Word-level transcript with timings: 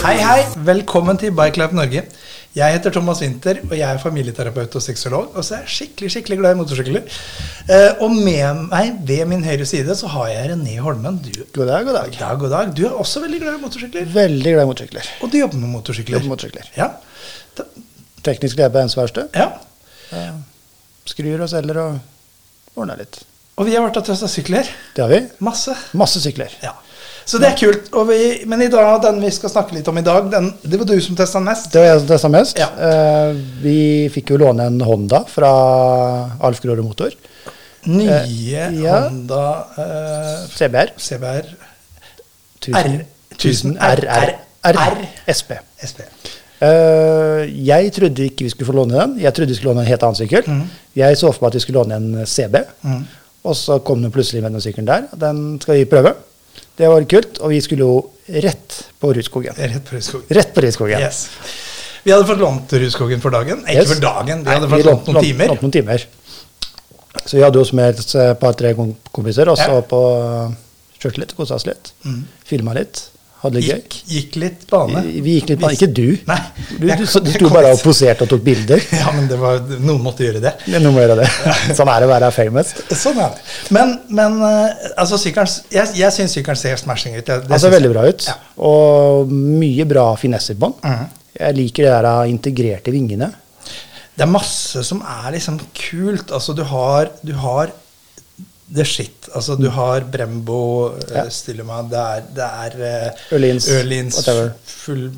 Hei, 0.00 0.16
hei! 0.24 0.44
Velkommen 0.64 1.18
til 1.20 1.34
Bike 1.36 1.60
Life 1.60 1.76
Norge. 1.76 2.02
Jeg 2.56 2.72
heter 2.72 2.94
Thomas 2.94 3.20
Winther, 3.20 3.58
og 3.66 3.74
jeg 3.76 3.84
er 3.84 4.00
familieterapeut 4.00 4.78
og 4.80 4.82
sexolog. 4.86 5.36
Og 5.36 5.44
så 5.44 5.58
er 5.58 5.66
jeg 5.66 5.74
skikkelig 5.74 6.10
skikkelig 6.14 6.38
glad 6.40 6.56
i 6.56 6.58
motorsykler. 6.62 7.18
Eh, 7.68 8.00
og 8.00 8.16
med 8.16 8.62
meg 8.70 8.96
ved 9.10 9.28
min 9.28 9.44
høyre 9.44 9.68
side 9.68 9.98
så 10.00 10.08
har 10.14 10.32
jeg 10.32 10.54
René 10.54 10.78
Holmen. 10.80 11.20
Du, 11.26 11.44
God 11.52 11.68
dag, 11.74 11.84
god 11.90 12.00
dag. 12.00 12.18
Ja, 12.22 12.32
god 12.40 12.56
dag. 12.56 12.72
Du 12.72 12.82
er 12.88 12.96
også 12.96 13.20
veldig 13.26 13.42
glad 13.44 13.60
i 13.60 13.62
motorsykler. 13.66 14.08
Veldig 14.16 14.56
glad 14.56 14.64
i 14.64 14.72
motorsykler. 14.72 15.12
Og 15.20 15.32
du 15.32 15.38
jobber 15.42 15.60
med 15.66 15.74
motorsykler. 15.76 16.16
Jobber 16.16 16.28
med 16.30 16.36
motorsykler. 16.38 16.72
Ja. 16.80 16.88
Da, 17.60 17.68
Teknisk 18.24 18.56
leder 18.56 18.72
på 18.72 18.86
Ens 18.86 18.96
verksted. 18.96 19.28
ja. 19.36 19.52
Skrur 21.06 21.44
og 21.44 21.52
selger 21.52 21.84
og 21.84 21.98
ordner 22.80 23.04
litt. 23.04 23.20
Og 23.56 23.64
vi 23.64 23.72
har 23.72 23.86
vært 23.86 23.96
og 24.02 24.04
testa 24.04 24.28
sykler. 24.28 24.68
Det 24.96 25.00
har 25.00 25.08
vi. 25.08 25.22
Masse. 25.44 25.72
Masse 25.96 26.20
sykler. 26.20 26.52
Ja. 26.60 26.74
Så 27.26 27.40
det 27.42 27.48
er 27.48 27.56
kult. 27.58 27.88
Og 27.96 28.04
vi, 28.10 28.18
men 28.46 28.60
i 28.62 28.68
dag, 28.70 29.00
den 29.02 29.16
vi 29.24 29.30
skal 29.34 29.50
snakke 29.50 29.74
litt 29.74 29.88
om 29.90 29.96
i 29.98 30.04
dag, 30.04 30.28
den, 30.30 30.50
det 30.62 30.78
var 30.78 30.86
du 30.86 30.94
som 31.02 31.16
testa 31.18 31.40
mest. 31.42 31.72
Det 31.72 31.80
var 31.80 31.88
jeg 31.88 32.02
som 32.02 32.10
testa 32.10 32.30
mest. 32.30 32.60
Ja. 32.60 32.68
Eh, 32.76 33.40
vi 33.64 33.78
fikk 34.14 34.34
jo 34.34 34.40
låne 34.44 34.68
en 34.68 34.78
Honda 34.84 35.24
fra 35.30 35.50
Alf 36.44 36.60
Grorud 36.62 36.84
Motor. 36.84 37.16
Nye 37.88 38.20
Eh, 38.28 38.78
ja. 38.84 39.00
Honda 39.08 39.42
eh, 39.80 40.46
CBR. 40.52 40.94
CBR 41.00 41.52
1000, 42.60 43.04
1000 43.38 43.76
RR. 43.80 44.32
R. 44.66 44.96
SP. 45.32 45.56
SP. 45.80 46.04
Uh, 46.56 47.44
jeg 47.44 47.92
trodde 47.92 48.24
ikke 48.24 48.46
vi 48.46 48.50
skulle 48.50 48.68
få 48.68 48.74
låne 48.78 48.96
den. 48.96 49.18
Jeg 49.20 49.34
trodde 49.36 49.52
vi 49.52 49.58
skulle 49.58 49.74
låne 49.74 49.84
en 49.84 49.90
helt 49.90 50.02
annen 50.02 50.18
sykkel. 50.18 50.46
Mm. 50.46 50.62
Jeg 50.96 51.18
så 51.20 51.30
for 51.32 51.44
meg 51.44 51.52
at 51.52 51.58
vi 51.58 51.64
skulle 51.66 51.82
låne 51.82 51.98
en 52.00 52.26
CB. 52.26 52.62
Og 53.46 53.54
så 53.58 53.78
kom 53.86 54.02
den 54.02 54.10
plutselig 54.14 54.42
med 54.42 54.56
den 54.56 54.64
sykkelen 54.64 54.88
der. 54.88 55.06
Den 55.14 55.44
skal 55.62 55.78
vi 55.78 55.86
prøve. 55.90 56.14
Det 56.76 56.88
var 56.90 57.04
kult. 57.08 57.38
Og 57.44 57.52
vi 57.54 57.60
skulle 57.64 57.86
jo 57.86 57.96
rett 58.42 58.80
på 59.00 59.12
Rudskogen. 59.14 59.54
Rett 59.56 59.84
på 59.86 59.94
Rudskogen. 59.96 60.26
Rett 60.34 60.52
på 60.56 60.64
Rudskogen. 60.64 61.00
Yes. 61.00 61.20
Vi 62.06 62.12
hadde 62.14 62.26
fått 62.28 62.42
lånt 62.42 62.72
Rudskogen 62.72 63.22
for 63.22 63.34
dagen. 63.34 63.62
Ikke 63.66 63.82
Yes. 63.82 63.92
for 63.94 64.02
dagen, 64.02 64.42
vi 64.42 64.50
Nei, 64.50 64.54
hadde 64.58 64.68
fått 64.70 64.84
lånt 64.86 65.06
noen 65.10 65.24
timer. 65.24 65.48
lånt 65.54 65.62
noen 65.66 65.72
timer. 65.78 66.06
Så 67.26 67.36
vi 67.38 67.42
hadde 67.42 67.58
jo 67.62 67.76
med 67.76 67.98
et 67.98 68.38
par-tre 68.40 68.74
kompiser, 69.12 69.48
og 69.50 69.56
så 69.58 69.78
Ja. 69.78 69.80
på 69.80 70.00
kjørte 71.00 71.18
litt, 71.22 71.36
kosa 71.36 71.54
oss 71.54 71.66
litt. 71.66 71.92
Mm. 72.04 72.24
Filma 72.44 72.74
litt. 72.74 73.08
Hadde 73.46 73.60
det 73.60 73.64
gøy. 73.66 73.78
Gikk, 73.78 73.96
gikk 74.10 74.36
litt 74.42 74.64
bane. 74.70 75.02
Vi 75.06 75.36
gikk 75.38 75.52
litt 75.52 75.60
bane. 75.62 75.76
Ikke 75.78 75.88
du. 75.88 76.06
Nei. 76.28 76.38
Du, 76.72 76.86
jeg 76.88 76.98
du, 77.00 77.04
du 77.06 77.30
sto 77.32 77.50
bare 77.52 77.72
og 77.76 77.82
poserte 77.84 78.26
og 78.26 78.32
tok 78.34 78.44
bilder. 78.46 78.82
Ja, 78.96 79.12
men 79.14 79.28
det 79.30 79.36
var, 79.38 79.60
noen 79.78 80.02
måtte 80.02 80.24
gjøre 80.26 80.40
det. 80.42 80.52
Ja, 80.66 80.80
noen 80.82 80.96
må 80.96 81.04
gjøre 81.04 81.20
det. 81.20 81.28
Sånn 81.78 81.90
er 81.92 82.02
det 82.02 82.08
å 82.08 82.10
være 82.10 82.30
famous. 82.34 82.72
Sånn 82.90 83.20
er 83.22 83.36
det. 83.36 83.44
Men, 83.76 83.94
men 84.18 84.38
eh, 84.48 84.86
altså, 84.96 85.18
sykkelen 85.20 85.52
Jeg, 85.74 85.92
jeg 86.00 86.14
syns 86.16 86.34
sykkelen 86.34 86.58
ser 86.58 86.80
smashing 86.80 87.18
ut. 87.18 87.24
Det, 87.28 87.38
det 87.46 87.60
ser 87.62 87.74
veldig 87.76 87.92
bra 87.92 88.06
ut. 88.10 88.26
Ja. 88.26 88.36
Og 88.66 89.32
mye 89.32 89.86
bra 89.88 90.08
finesser 90.18 90.58
på 90.58 90.72
den. 90.72 90.78
Mm. 90.82 91.24
Jeg 91.36 91.58
liker 91.60 91.86
det 91.86 91.96
der 92.08 92.30
integrerte 92.32 92.94
vingene. 92.94 93.30
Det 94.16 94.24
er 94.24 94.32
masse 94.32 94.80
som 94.88 95.02
er 95.04 95.34
liksom 95.34 95.58
kult. 95.76 96.32
Altså, 96.32 96.56
du 96.56 96.64
har, 96.66 97.12
du 97.20 97.34
har 97.36 97.74
the 98.74 98.84
shit. 98.84 99.28
Altså, 99.34 99.54
du 99.60 99.68
har 99.70 100.00
Brembo, 100.10 100.90
Mm. 100.96 101.14
Ja. 101.14 101.28
Stillemann, 101.30 101.88
det 101.90 101.98
er, 101.98 102.22
det 102.34 102.48
er 102.66 102.76
eh, 102.88 103.24
Ørlins, 103.36 103.68
Ørlins 103.68 104.18
full 104.64 105.10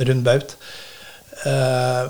rund 0.00 0.24
baut. 0.26 0.56
Eh, 1.46 2.08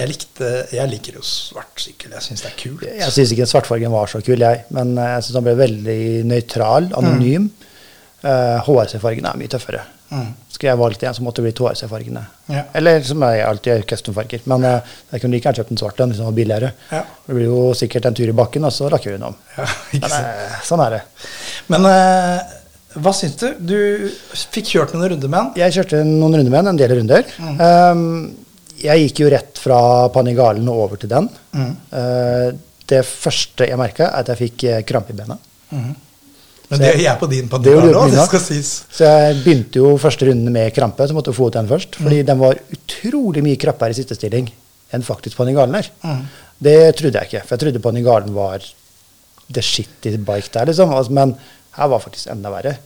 jeg 0.00 0.08
likte 0.08 0.48
Jeg 0.72 0.88
liker 0.88 1.16
jo 1.18 1.22
svart 1.26 1.80
sykkel. 1.82 2.12
Jeg 2.14 2.22
syns 2.24 2.42
det 2.44 2.50
er 2.52 2.58
kult. 2.62 2.84
Jeg 2.86 3.12
syns 3.12 3.32
ikke 3.34 3.46
svartfargen 3.50 3.92
var 3.92 4.06
så 4.12 4.20
kul, 4.24 4.38
jeg. 4.40 4.64
Men 4.70 4.94
eh, 4.98 5.14
jeg 5.16 5.24
syns 5.26 5.40
han 5.40 5.48
ble 5.48 5.56
veldig 5.58 5.98
nøytral, 6.30 6.90
anonym. 6.96 7.50
Eh, 8.22 8.58
HRC-fargen 8.66 9.26
er 9.28 9.40
mye 9.40 9.48
tøffere. 9.52 9.82
Mm. 10.10 10.30
Skulle 10.50 10.72
jeg 10.72 10.80
valgt 10.80 11.04
en, 11.06 11.14
så 11.14 11.22
måtte 11.22 11.42
det 11.42 11.52
bli 11.52 11.66
HRC-fargene. 11.66 12.22
Ja. 12.50 12.62
Eller 12.76 13.04
som 13.06 13.22
jeg 13.22 13.42
alltid 13.46 13.70
gjør, 13.70 13.84
custom-farger. 13.92 14.42
Men 14.50 14.66
eh, 14.66 14.94
jeg 15.12 15.22
kunne 15.22 15.36
like 15.36 15.46
gjerne 15.46 15.60
kjøpt 15.60 15.74
en 15.74 15.80
svart 15.80 16.02
en 16.02 16.12
hvis 16.12 16.20
den 16.20 16.28
var 16.28 16.38
billigere. 16.38 16.70
Ja. 16.90 17.02
Det 17.26 17.36
blir 17.36 17.46
jo 17.46 17.60
sikkert 17.78 18.08
en 18.10 18.16
tur 18.18 18.32
i 18.32 18.34
bakken, 18.40 18.66
og 18.66 18.74
så 18.74 18.90
lakker 18.90 19.12
vi 19.12 19.18
den 19.18 19.28
om. 19.30 19.38
Ja, 19.54 19.68
Men, 19.94 20.16
eh, 20.18 20.58
sånn 20.66 20.82
er 20.86 20.96
det. 20.96 21.00
Men 21.70 21.88
eh, 21.92 22.56
hva 22.98 23.14
syns 23.14 23.38
du? 23.38 23.48
Du 23.62 23.78
fikk 24.50 24.74
kjørt 24.74 24.96
noen 24.96 25.12
runder 25.14 25.30
med 25.30 25.38
den. 25.38 25.62
Jeg 25.62 25.78
kjørte 25.78 26.02
noen 26.08 26.40
runder 26.40 26.50
med 26.50 26.58
den, 26.58 26.72
en 26.74 26.82
del 26.82 26.96
runder. 26.98 27.32
Mm. 27.38 27.62
Um, 27.62 28.76
jeg 28.80 29.06
gikk 29.06 29.22
jo 29.22 29.30
rett 29.30 29.62
fra 29.62 29.80
Panigalen 30.10 30.66
og 30.72 30.86
over 30.88 31.00
til 31.00 31.12
den. 31.12 31.30
Mm. 31.54 31.72
Uh, 31.94 32.48
det 32.90 33.04
første 33.06 33.68
jeg 33.70 33.78
merka, 33.78 34.10
er 34.10 34.24
at 34.24 34.32
jeg 34.32 34.48
fikk 34.48 34.68
krampe 34.88 35.14
i 35.14 35.20
bena. 35.20 35.38
Men 36.70 36.82
det 36.82 36.90
gjør 36.92 37.00
jeg 37.02 37.18
på 37.18 37.28
din 37.30 37.48
pandemi 37.50 37.92
det 38.14 38.26
skal 38.28 38.42
sies. 38.44 38.68
Så 38.94 39.06
jeg 39.08 39.38
begynte 39.42 39.80
jo 39.80 39.94
første 39.98 40.28
runde 40.28 40.52
med 40.54 40.70
krampe, 40.74 41.06
så 41.08 41.16
måtte 41.16 41.32
jeg 41.32 41.38
få 41.40 41.48
ut 41.50 41.56
den 41.58 41.70
først. 41.70 41.98
Fordi 41.98 42.20
den 42.26 42.38
var 42.38 42.60
utrolig 42.76 43.42
mye 43.46 43.58
krappere 43.58 43.94
i 43.94 43.98
sittestilling 43.98 44.52
enn 44.94 45.06
faktisk 45.06 45.38
Panigalen 45.38 45.74
er. 45.78 45.88
Mm. 46.02 46.22
Det 46.62 46.76
trodde 46.98 47.18
jeg 47.18 47.30
ikke, 47.30 47.42
for 47.46 47.56
jeg 47.56 47.64
trodde 47.64 47.82
Panigalen 47.82 48.34
var 48.36 48.62
the 49.50 49.62
shitty 49.64 50.14
bike 50.16 50.52
der, 50.54 50.70
liksom. 50.70 50.94
Altså, 50.94 51.12
Men 51.12 51.34
her 51.76 51.90
var 51.90 52.02
faktisk 52.02 52.30
enda 52.30 52.52
verre. 52.54 52.76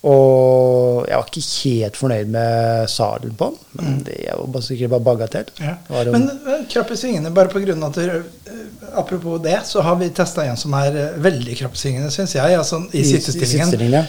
Og 0.00 1.04
jeg 1.10 1.16
var 1.18 1.26
ikke 1.28 1.42
helt 1.50 1.98
fornøyd 2.00 2.30
med 2.32 2.88
sadelen 2.88 3.34
på 3.36 3.50
den, 3.50 3.58
men 3.84 3.98
det 4.06 4.16
var 4.32 4.46
bare 4.54 4.64
sikkert 4.64 4.92
bare 4.94 5.04
bagatell. 5.10 5.50
Ja. 5.60 5.74
Det 5.90 6.14
Men 6.14 6.24
eh, 6.30 6.62
krapp 6.72 6.90
i 6.94 6.96
svingene, 6.96 7.32
bare 7.36 7.52
på 7.52 7.60
grunn 7.60 7.84
av 7.84 7.90
at 7.92 8.00
det, 8.00 8.22
eh, 8.48 8.66
Apropos 8.96 9.38
det, 9.44 9.58
så 9.68 9.84
har 9.86 9.94
vi 10.00 10.08
testa 10.10 10.42
en 10.48 10.56
som 10.58 10.72
er 10.74 10.96
eh, 10.98 11.18
veldig 11.22 11.52
krapp 11.60 11.76
i 11.76 11.82
svingene, 11.82 12.08
syns 12.10 12.32
jeg. 12.34 12.56
Altså 12.58 12.80
i 12.90 12.98
I- 12.98 13.00
i 13.04 13.20
sittestillingen. 13.20 14.06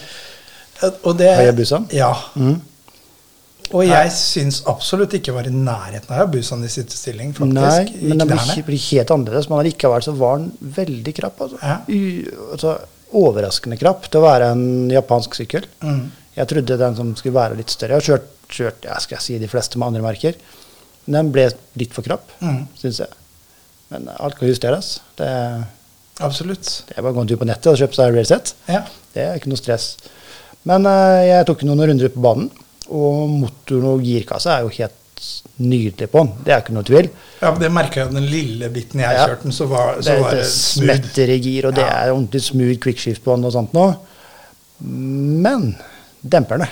Eh, 0.82 0.90
Og 1.04 1.18
det, 1.18 1.28
Hayabusa? 1.36 1.84
Ja. 1.94 2.14
Mm. 2.34 2.56
Og 3.72 3.84
jeg 3.86 4.10
syns 4.12 4.62
absolutt 4.68 5.12
ikke 5.16 5.32
var 5.32 5.46
i 5.48 5.52
nærheten 5.54 6.10
av 6.10 6.16
Hayabusaen 6.22 6.64
i 6.64 6.68
sittestilling, 6.72 7.30
faktisk. 7.36 7.54
Nei, 7.54 8.08
men 8.08 8.18
den 8.24 8.32
blir, 8.32 8.64
blir 8.66 8.82
helt 8.90 9.12
annerledes. 9.14 9.48
Men 9.48 9.62
allikevel 9.62 10.02
så 10.08 10.12
var 10.18 10.40
den 10.42 10.50
veldig 10.80 11.14
krapp. 11.20 11.40
Altså. 11.46 11.60
Ja. 11.62 11.78
U, 11.88 12.48
altså, 12.56 12.74
overraskende 13.18 13.78
krapp 13.80 14.08
til 14.10 14.20
å 14.20 14.26
være 14.26 14.50
en 14.54 14.64
japansk 14.92 15.34
sykkel. 15.38 15.66
Mm. 15.84 16.04
Jeg 16.36 16.48
trodde 16.48 16.78
den 16.80 16.96
som 16.96 17.10
skulle 17.18 17.36
være 17.36 17.58
litt 17.58 17.70
større. 17.72 17.98
Jeg 17.98 18.00
har 18.00 18.08
kjørt, 18.08 18.30
kjørt 18.52 18.86
jeg 18.88 19.04
skal 19.06 19.20
si, 19.24 19.38
de 19.42 19.48
fleste 19.52 19.78
med 19.80 19.90
andre 19.92 20.04
merker. 20.06 20.38
Men 21.04 21.18
den 21.18 21.32
ble 21.34 21.48
litt 21.80 21.92
for 21.92 22.06
krapp, 22.06 22.30
Mm. 22.40 22.66
syns 22.78 23.00
jeg. 23.02 23.08
Men 23.90 24.08
alt 24.16 24.38
kan 24.38 24.48
justeres. 24.48 25.00
Det, 25.18 25.28
Absolutt. 26.22 26.84
det 26.88 26.96
er 26.96 27.02
bare 27.02 27.12
å 27.12 27.16
gå 27.16 27.24
en 27.24 27.30
tur 27.32 27.40
på 27.40 27.48
nettet 27.48 27.72
og 27.72 27.78
kjøpe 27.80 27.98
seg 27.98 28.14
railset. 28.14 28.54
Ja. 28.70 28.82
Det 29.12 29.22
er 29.26 29.36
ikke 29.38 29.50
noe 29.52 29.60
stress. 29.60 29.96
Men 30.68 30.86
uh, 30.86 31.20
jeg 31.26 31.46
tok 31.48 31.64
noen 31.66 31.82
runder 31.90 32.08
ut 32.08 32.14
på 32.14 32.22
banen, 32.24 32.50
og 32.92 33.28
motoren 33.42 33.88
og 33.96 34.04
girkassa 34.06 34.56
er 34.56 34.66
jo 34.66 34.72
helt 34.78 34.98
nydelig 35.62 36.08
på 36.10 36.22
den. 36.22 36.30
Det 36.44 36.54
er 36.54 36.62
ikke 36.64 36.74
noe 36.76 36.86
tvil. 36.88 37.08
ja, 37.42 37.50
det 37.58 37.72
merka 37.72 38.00
jeg 38.02 38.14
den 38.14 38.28
lille 38.30 38.70
biten 38.74 39.00
jeg 39.00 39.14
Ja. 39.16 39.26
kjørte 39.26 39.42
den, 39.48 39.52
så 39.52 39.66
var, 39.70 40.00
så 40.00 40.08
det, 40.10 40.20
var 40.20 40.30
det 40.30 40.38
det 40.44 40.50
smetter 40.52 41.28
i 41.34 41.40
gir, 41.40 41.66
og 41.66 41.74
det 41.74 41.84
er 41.84 42.12
ordentlig 42.12 42.42
smooth 42.42 42.78
quickshift 42.82 43.24
på 43.24 43.36
den 43.36 43.44
og 43.44 43.52
sånt 43.52 43.72
nå. 43.76 43.86
Men 44.82 45.74
demperne 46.22 46.68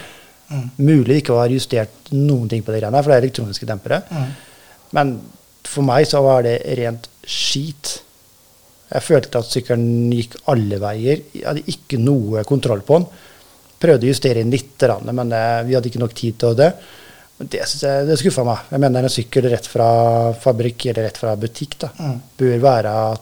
Mm. 0.51 0.71
Mulig 0.83 1.07
det 1.07 1.17
ikke 1.23 1.37
var 1.37 1.53
justert 1.53 2.09
noen 2.11 2.49
ting 2.51 2.65
på 2.67 2.73
de 2.75 2.81
greiene 2.81 3.01
for 3.05 3.13
det 3.13 3.19
er 3.21 3.23
elektroniske 3.23 3.69
dempere. 3.69 4.01
Mm. 4.11 4.31
Men 4.97 5.13
for 5.71 5.87
meg 5.87 6.09
så 6.11 6.23
var 6.25 6.43
det 6.43 6.57
rent 6.81 7.07
skit. 7.23 8.01
Jeg 8.91 9.07
følte 9.07 9.39
at 9.39 9.47
sykkelen 9.53 10.11
gikk 10.11 10.35
alle 10.51 10.81
veier. 10.83 11.23
Jeg 11.37 11.47
hadde 11.47 11.63
ikke 11.71 12.01
noe 12.03 12.43
kontroll 12.49 12.83
på 12.87 12.99
den. 12.99 13.07
Prøvde 13.81 14.09
å 14.09 14.11
justere 14.11 14.43
inn 14.43 14.51
litt, 14.51 14.75
men 15.15 15.31
eh, 15.33 15.61
vi 15.69 15.77
hadde 15.79 15.89
ikke 15.93 16.03
nok 16.03 16.17
tid 16.19 16.41
til 16.43 16.59
det. 16.59 16.73
Det 17.41 17.63
synes 17.67 17.83
jeg 17.83 18.07
det 18.07 18.19
skuffa 18.21 18.45
meg. 18.45 18.59
Jeg 18.71 18.81
mener 18.81 19.03
en 19.09 19.15
sykkel 19.17 19.49
rett 19.51 19.67
fra 19.67 20.33
fabrikk 20.43 20.87
eller 20.91 21.03
rett 21.09 21.17
fra 21.19 21.33
butikk 21.41 21.79
da, 21.81 21.89
Mm. 21.99 22.21
bør 22.39 22.59
være 22.61 23.17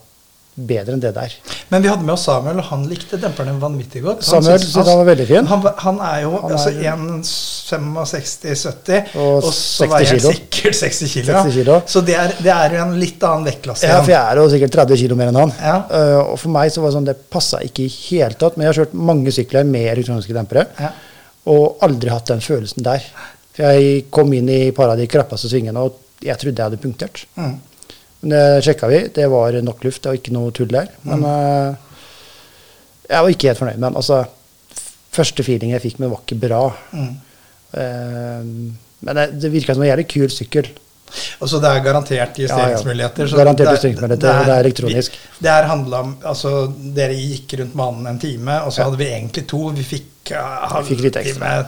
bedre 0.59 0.93
enn 0.97 1.00
det 1.00 1.12
der. 1.15 1.31
Men 1.70 1.82
vi 1.85 1.88
hadde 1.88 2.03
med 2.03 2.15
oss 2.17 2.25
Samuel, 2.26 2.59
og 2.59 2.65
han 2.65 2.82
likte 2.91 3.17
demperne 3.23 3.55
vanvittig 3.62 4.03
godt. 4.03 4.25
Samuel 4.26 4.59
syntes- 4.59 4.73
synes 4.73 4.88
han 4.91 4.99
var 4.99 5.05
veldig 5.15 5.26
fin. 5.29 5.47
Han, 5.47 5.62
han 5.79 6.00
er 6.00 6.20
jo 6.25 6.31
Han 6.43 6.50
altså, 6.50 6.69
er- 6.75 6.82
1,65-70, 6.97 9.03
Og 9.15 9.44
og, 9.44 9.53
så 9.55 9.87
60 9.87 9.93
veier 9.93 10.09
han 10.11 10.20
sikkert 10.35 10.75
60 10.81 11.12
kilo. 11.12 11.32
60 11.32 11.53
kilo. 11.61 11.79
Så 11.87 12.00
det 12.05 12.15
er, 12.19 12.29
det 12.43 12.53
er 12.55 12.75
en 12.82 12.99
litt 13.00 13.23
annen 13.23 13.44
vektklasse. 13.49 13.87
Ja, 13.87 14.00
for 14.03 14.11
jeg 14.15 14.25
er 14.32 14.37
jo 14.43 14.49
sikkert 14.50 14.73
30 14.81 14.97
kilo 15.05 15.15
mer 15.20 15.29
enn 15.32 15.41
han. 15.44 15.53
Ja. 15.62 15.76
Uh, 15.91 16.32
og 16.32 16.37
for 16.43 16.50
meg 16.59 16.73
så 16.75 16.81
var 16.82 16.88
det 16.91 16.97
sånn, 16.99 17.06
det 17.09 17.17
passa 17.31 17.59
ikke 17.62 17.82
i 17.87 17.91
hele 18.11 18.35
tatt. 18.35 18.56
Men 18.59 18.67
jeg 18.67 18.75
har 18.75 18.81
kjørt 18.85 18.94
mange 19.12 19.31
sykler 19.35 19.65
med 19.69 19.87
elektroniske 19.94 20.35
dempere, 20.37 20.67
Ja. 20.81 20.91
og 21.47 21.79
aldri 21.87 22.09
hatt 22.12 22.26
den 22.35 22.41
følelsen 22.44 22.82
der. 22.82 23.00
Jeg 23.58 24.05
kom 24.14 24.32
inn 24.37 24.49
i 24.49 24.60
par 24.76 24.93
av 24.93 24.99
de 25.00 25.06
krappeste 25.10 25.50
svingene, 25.50 25.82
og 25.82 25.99
jeg 26.22 26.38
trodde 26.38 26.58
jeg 26.62 26.70
hadde 26.70 26.82
punktert. 26.82 27.25
Mm. 27.38 27.56
Men 28.20 28.32
det 28.34 28.43
sjekka 28.66 28.88
vi. 28.90 29.00
Det 29.14 29.26
var 29.31 29.58
nok 29.62 29.84
luft, 29.87 30.02
det 30.02 30.10
var 30.12 30.19
ikke 30.19 30.34
noe 30.34 30.55
tull 30.55 30.70
der. 30.72 30.88
Men 31.06 31.22
eh, 31.26 31.76
jeg 33.08 33.22
var 33.25 33.31
ikke 33.34 33.49
helt 33.50 33.62
fornøyd. 33.62 33.81
Men 33.82 33.96
altså, 33.99 34.25
første 35.14 35.43
feeling 35.46 35.72
jeg 35.75 35.84
fikk 35.87 35.99
med, 36.02 36.10
var 36.12 36.22
ikke 36.25 36.40
bra. 36.43 36.62
Mm. 36.93 37.14
Uh, 37.69 38.44
men 39.05 39.19
det, 39.19 39.25
det 39.43 39.50
virka 39.52 39.75
som 39.76 39.82
en 39.84 39.90
jævlig 39.90 40.06
kul 40.10 40.31
sykkel. 40.32 40.69
Og 41.40 41.49
så 41.49 41.60
det 41.62 41.69
er 41.70 41.82
garantert 41.84 42.37
justeringsmuligheter. 42.43 43.28
Ja, 43.31 43.37
Garantert 43.38 43.64
det 43.64 43.70
er- 43.70 43.76
justeringsmuligheter, 43.78 44.44
det 44.44 44.52
er 44.55 44.64
elektronisk. 44.64 45.12
Det 45.38 45.50
her 45.52 45.69
handla 45.70 46.00
om 46.05 46.16
Altså, 46.32 46.50
dere 46.96 47.16
gikk 47.16 47.55
rundt 47.60 47.76
banen 47.76 48.06
en 48.10 48.19
time, 48.20 48.58
og 48.64 48.72
så 48.72 48.81
Ja. 48.82 48.84
hadde 48.88 48.99
vi 49.00 49.06
egentlig 49.06 49.46
to. 49.49 49.69
Vi 49.69 49.82
fikk 49.82 50.05
uh, 50.05 50.18
fikk 50.29 51.03
halvtime 51.09 51.11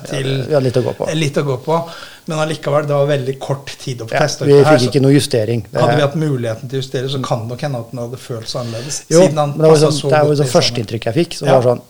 til 0.06 0.28
Ja, 0.30 0.44
vi 0.46 0.54
hadde 0.54 0.64
litt 0.68 0.76
å 0.76 0.82
gå 0.84 0.94
på. 0.98 1.08
eh, 1.08 1.14
litt 1.14 1.36
å 1.36 1.44
gå 1.44 1.56
på. 1.64 1.78
Men 2.26 2.38
allikevel, 2.38 2.86
det 2.86 2.94
var 2.94 3.06
veldig 3.06 3.38
kort 3.40 3.72
tid 3.80 4.02
få 4.10 4.14
Ja, 4.14 4.26
vi 4.46 4.58
fikk 4.64 4.90
ikke 4.90 5.02
noe 5.02 5.12
justering. 5.16 5.64
Det, 5.70 5.80
hadde 5.80 5.96
vi 5.96 6.02
hatt 6.02 6.14
muligheten 6.20 6.68
til 6.68 6.78
å 6.78 6.82
justere, 6.82 7.08
så 7.08 7.22
kan 7.24 7.40
det 7.46 7.48
nok 7.56 7.60
hende 7.66 7.78
at 7.80 7.90
den 7.90 8.00
hadde 8.04 8.16
føltes 8.18 8.54
annerledes. 8.54 9.02
jo, 9.10 9.20
men 9.32 9.56
det 9.56 9.70
var 9.70 9.76
sånn, 9.76 9.92
så 9.96 10.10
det 10.10 10.20
godt 10.20 10.36
sånn 10.36 10.46
i 10.46 10.50
sammen. 10.50 10.54
førsteinntrykk 10.62 11.04
jeg 11.10 11.14
fikk. 11.14 11.32
Så 11.40 11.46
Ja. 11.46 11.52
var 11.58 11.60
det 11.62 11.70
sånn 11.72 11.82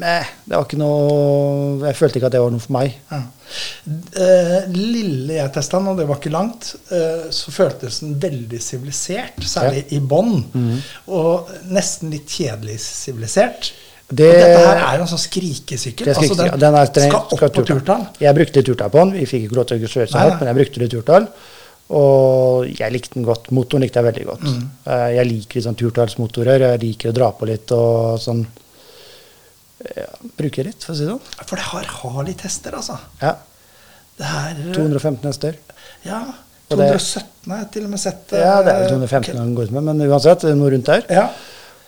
Nei, 0.00 0.20
det 0.46 0.56
var 0.56 0.64
ikke 0.64 0.78
noe 0.78 1.86
Jeg 1.90 1.96
følte 1.98 2.16
ikke 2.16 2.26
at 2.26 2.32
det 2.32 2.40
var 2.40 2.50
noe 2.50 2.60
for 2.60 2.72
meg. 2.72 2.94
Ja. 3.10 3.18
Eh, 4.16 4.68
lille 4.70 5.34
jeg 5.34 5.52
testa 5.52 5.78
den, 5.78 5.88
og 5.88 5.98
det 5.98 6.06
var 6.08 6.16
ikke 6.20 6.32
langt, 6.32 6.74
eh, 6.94 7.26
så 7.34 7.50
føltes 7.52 8.00
den 8.00 8.14
veldig 8.22 8.60
sivilisert. 8.62 9.40
Særlig 9.44 9.84
i 9.92 9.98
bånn. 10.00 10.44
Mm. 10.54 10.78
Og 11.08 11.50
nesten 11.68 12.10
litt 12.14 12.26
kjedelig 12.28 12.78
sivilisert. 12.80 13.72
Det- 14.10 14.26
dette 14.34 14.58
her 14.66 14.78
er 14.94 14.98
jo 14.98 15.04
sånn 15.06 15.20
skrikesykkel. 15.22 16.08
Altså, 16.08 16.34
ikke- 16.34 16.58
den 16.58 16.74
er 16.74 16.86
streng- 16.86 17.08
skal 17.10 17.20
opp 17.20 17.36
skal 17.36 17.50
på 17.50 17.64
turtall. 17.66 18.06
Jeg 18.20 18.34
brukte 18.34 18.62
turtall 18.66 18.90
på 18.90 18.98
den. 18.98 19.12
Vi 19.12 19.26
fikk 19.26 19.44
ikke 19.48 19.56
lov 19.56 19.66
til 19.66 19.78
å 19.78 19.86
kjøre 19.88 20.08
så 20.10 20.18
høyt, 20.18 20.40
men 20.40 20.48
jeg 20.50 20.56
brukte 20.56 20.78
litt 20.80 20.90
turtall. 20.90 21.28
Og 21.90 22.66
jeg 22.78 22.92
likte 22.92 23.14
den 23.14 23.24
godt. 23.24 23.50
Motoren 23.50 23.82
likte 23.82 23.94
jeg 24.02 24.04
veldig 24.14 24.26
godt. 24.26 24.40
Mm. 24.42 24.68
Eh, 24.86 25.14
Jeg 25.16 25.26
liker 25.26 25.60
sånn 25.60 25.76
turtallsmotorer. 25.76 26.58
Jeg 26.60 26.80
liker 26.80 27.10
å 27.10 27.14
dra 27.14 27.30
på 27.32 27.46
litt 27.46 27.70
og 27.72 28.18
sånn 28.20 28.46
ja, 29.96 30.04
Bruke 30.36 30.62
litt, 30.64 30.82
for 30.84 30.92
å 30.92 30.96
si 30.96 31.06
det 31.06 31.14
sånn. 31.14 31.46
For 31.46 31.56
det 31.56 31.64
har, 31.70 31.84
har 31.84 32.24
litt 32.24 32.40
hester, 32.44 32.74
altså. 32.76 32.98
Ja. 33.22 33.34
Det 34.18 34.26
her 34.26 34.54
215 34.76 35.24
hester. 35.30 35.54
Ja. 36.04 36.20
217 36.70 37.50
har 37.50 37.62
jeg 37.64 37.70
til 37.72 37.84
og 37.84 37.90
med 37.90 37.98
sett. 38.02 38.32
eh, 38.32 38.38
Ja, 38.44 38.62
det 38.62 38.74
er 38.74 38.80
vel 38.82 38.90
215 38.98 39.36
han 39.40 39.54
går 39.56 39.64
ut 39.64 39.70
med, 39.72 39.82
men 39.88 40.00
uansett, 40.10 40.44
noe 40.54 40.70
rundt 40.74 40.84
der. 40.84 41.02
Ja. 41.10 41.28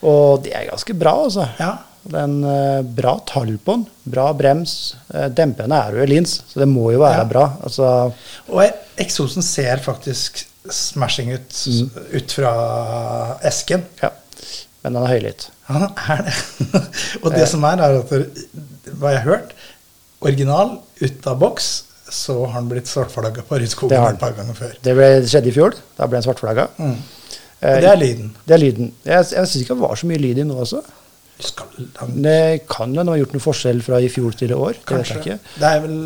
Og 0.03 0.43
det 0.43 0.55
er 0.57 0.71
ganske 0.71 0.97
bra, 0.99 1.13
altså. 1.27 1.47
ja. 1.61 1.79
Det 2.03 2.19
er 2.19 2.25
en 2.27 2.45
eh, 2.45 2.83
bra 2.99 3.13
tall 3.29 3.53
på 3.63 3.77
den. 3.77 3.85
Bra 4.11 4.33
brems. 4.35 4.73
Uh, 5.15 5.29
demperne 5.31 5.77
er 5.87 5.95
jo 5.99 6.03
i 6.03 6.09
lins, 6.11 6.41
så 6.51 6.59
det 6.65 6.67
må 6.69 6.89
jo 6.93 6.99
være 7.05 7.21
Ja. 7.23 7.29
bra. 7.31 7.45
Altså, 7.63 8.13
Og 8.51 8.63
eksosen 8.99 9.43
ser 9.47 9.77
faktisk 9.85 10.45
smashing 10.71 11.33
ut 11.35 11.55
Mm. 11.69 11.91
ut 12.19 12.33
fra 12.33 13.39
esken. 13.43 13.85
ja. 14.03 14.11
Men 14.83 14.95
den 14.95 15.03
er 15.05 15.13
høylytt. 15.15 15.45
Han 15.69 15.83
er 15.95 16.23
det. 16.27 16.35
og 17.23 17.31
det 17.33 17.49
som 17.49 17.63
er, 17.65 17.79
er 17.79 18.01
at 18.01 18.11
hva 18.99 19.13
jeg 19.13 19.21
har 19.23 19.29
hørt, 19.29 19.53
original 20.21 20.81
ut 21.01 21.27
av 21.31 21.39
boks, 21.39 21.69
så 22.11 22.35
har 22.47 22.53
han 22.57 22.69
blitt 22.69 22.91
svartflagga 22.91 23.43
på 23.47 23.57
han. 23.57 24.15
et 24.15 24.19
par 24.21 24.33
ganger 24.37 24.55
før. 24.59 24.73
Det 24.83 24.95
ble, 24.99 25.07
det 25.23 25.31
skjedde 25.31 25.49
i 25.49 25.55
fjor. 25.55 25.75
Da 25.97 26.07
ble 26.11 26.19
den 26.19 26.27
svartflagga. 26.27 26.67
Mm. 26.79 26.97
Eh, 27.63 27.79
det 27.81 27.89
er 27.93 27.97
lyden. 27.97 28.35
Det 28.45 28.55
er 28.55 28.59
lyden. 28.59 28.93
Jeg, 29.05 29.25
jeg 29.31 29.47
syns 29.47 29.63
ikke 29.63 29.75
det 29.79 29.83
var 29.87 29.95
så 29.97 30.07
mye 30.11 30.19
lyd 30.19 30.39
i 30.43 30.43
nå 30.51 30.59
også. 30.67 30.83
Det 32.23 32.63
kan 32.71 32.95
jo 32.95 33.05
ha 33.09 33.19
gjort 33.19 33.35
noen 33.37 33.45
forskjell 33.45 33.83
fra 33.85 34.01
i 34.03 34.11
fjor 34.13 34.39
til 34.39 34.55
i 34.55 34.59
år. 34.59 34.79
Det 34.79 34.85
vet 34.85 34.89
kanskje. 34.93 35.19
ikke. 35.21 35.39
Det 35.59 35.69
er 35.71 35.85
vel 35.87 35.99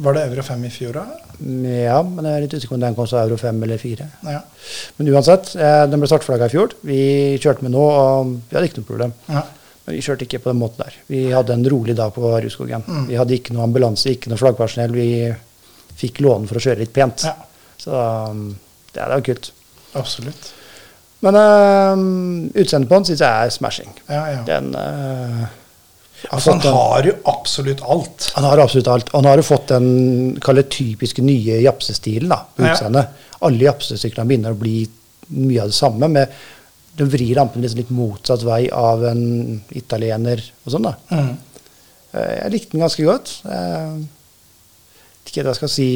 Var 0.00 0.16
det 0.16 0.22
Euro 0.30 0.42
5 0.46 0.62
i 0.64 0.72
fjor, 0.72 0.96
da? 0.96 1.02
Ja, 1.40 2.00
men 2.04 2.24
jeg 2.24 2.36
er 2.36 2.44
litt 2.44 2.54
usikker 2.56 2.76
om 2.76 2.82
den 2.82 2.94
kom 2.96 3.06
som 3.08 3.20
euro 3.20 3.36
5 3.40 3.62
eller 3.64 3.80
4. 3.80 4.06
Ja. 4.28 4.40
Men 4.96 5.10
uansett, 5.12 5.54
eh, 5.56 5.84
den 5.88 6.00
ble 6.00 6.08
startflagga 6.08 6.48
i 6.48 6.52
fjor. 6.52 6.74
Vi 6.84 7.00
kjørte 7.40 7.64
med 7.64 7.72
nå, 7.72 7.84
og 7.84 8.34
vi 8.48 8.56
hadde 8.56 8.68
ikke 8.70 8.82
noe 8.82 8.92
problem. 8.92 9.16
ja. 9.28 9.46
Men 9.86 9.96
vi 9.96 10.02
kjørte 10.04 10.26
ikke 10.26 10.42
på 10.44 10.50
den 10.52 10.60
måten 10.60 10.84
der. 10.84 10.96
Vi 11.08 11.20
hadde 11.32 11.54
en 11.56 11.64
rolig 11.72 11.96
dag 11.96 12.12
på 12.14 12.20
Rudskogen. 12.20 12.84
Mm. 12.86 13.06
Vi 13.08 13.16
hadde 13.16 13.34
ikke 13.34 13.54
noe 13.56 13.64
ambulanse, 13.64 14.12
ikke 14.12 14.28
noe 14.30 14.38
flaggpersonell. 14.38 14.92
Vi 14.92 15.08
fikk 16.02 16.20
låne 16.20 16.46
for 16.46 16.60
å 16.60 16.62
kjøre 16.62 16.84
litt 16.84 16.92
pent. 16.92 17.24
Ja. 17.24 17.32
Så 17.80 17.96
um, 17.96 18.44
det 18.92 19.00
er 19.02 19.14
jo 19.16 19.24
kult. 19.30 19.50
Absolutt. 19.98 20.52
Men 21.20 21.36
uh, 21.36 22.04
utseendet 22.56 22.88
på 22.88 22.96
den 22.96 23.08
syns 23.10 23.20
jeg 23.24 23.46
er 23.46 23.50
smashing. 23.52 23.90
Ja, 24.08 24.20
ja. 24.34 24.44
Den 24.48 24.70
uh, 24.74 25.48
Altså, 26.30 26.52
han 26.52 26.60
har 26.76 27.06
jo 27.08 27.12
absolutt 27.32 27.80
alt. 27.80 28.26
Han 28.36 28.44
har 28.44 28.60
absolutt 28.60 28.88
alt. 28.92 29.08
Han 29.14 29.24
har 29.24 29.40
jo 29.40 29.44
fått 29.46 29.70
den 29.72 29.86
kallet 30.44 30.68
typiske 30.68 31.22
nye 31.24 31.62
japsestilen 31.64 32.28
da, 32.28 32.42
på 32.56 32.66
Ja. 32.66 32.74
utseendet. 32.74 33.14
Alle 33.40 33.64
japsesyklene 33.64 34.28
begynner 34.28 34.52
å 34.52 34.58
bli 34.60 34.82
mye 35.32 35.62
av 35.62 35.70
det 35.72 35.78
samme. 35.78 36.08
med 36.12 36.28
De 37.00 37.06
vrir 37.08 37.34
lampen 37.38 37.62
liksom 37.64 37.80
litt 37.80 37.90
motsatt 37.96 38.42
vei 38.44 38.66
av 38.68 39.04
en 39.08 39.22
italiener 39.72 40.42
og 40.66 40.72
sånn. 40.74 40.90
da. 40.90 40.94
Mm. 41.08 41.30
Uh, 42.12 42.34
Jeg 42.42 42.52
likte 42.52 42.76
den 42.76 42.84
ganske 42.84 43.04
godt. 43.08 43.32
Uh, 43.48 44.04
vet 45.24 45.32
ikke 45.32 45.46
hva 45.46 45.54
jeg 45.54 45.60
skal 45.62 45.72
si 45.72 45.88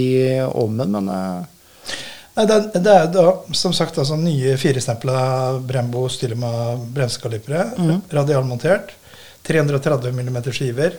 om 0.55 0.76
den, 0.79 0.91
men 0.94 1.09
eh, 1.09 1.93
Nei, 2.35 2.45
det, 2.51 2.55
er- 2.55 2.83
det 2.83 2.93
er 2.99 3.11
da 3.15 3.25
som 3.55 3.73
sagt 3.77 3.99
altså, 4.03 4.17
nye 4.19 4.57
firestempla 4.59 5.59
Brembo 5.63 6.09
Stylema 6.11 6.75
bremsekalipere. 6.77 7.69
Mm. 7.79 8.01
Radialmontert. 8.11 8.91
330 9.47 10.13
mm 10.17 10.39
skiver. 10.57 10.97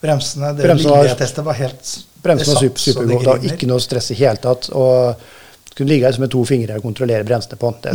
Bremsene 0.00 0.52
det 0.56 0.64
Bremsene 0.64 0.94
var- 0.94 1.14
testet, 1.18 1.44
var 1.44 1.54
helt 1.58 1.90
bremsen 2.22 2.54
var 2.54 2.60
super, 2.62 2.78
satt 2.78 2.94
så 2.94 3.00
det 3.00 3.08
supergod. 3.08 3.24
Det 3.24 3.28
var 3.34 3.52
ikke 3.52 3.66
noe 3.68 3.80
stress 3.82 4.10
i 4.14 4.18
hele 4.20 4.36
tatt. 4.42 4.70
Og 4.72 5.74
kunne 5.74 5.88
ligge 5.92 6.06
her 6.06 6.12
som 6.16 6.22
med 6.24 6.30
to 6.32 6.44
fingre 6.46 6.78
og 6.78 6.82
kontrollere 6.86 7.26
bremsene 7.26 7.58
på. 7.58 7.74
Det 7.82 7.90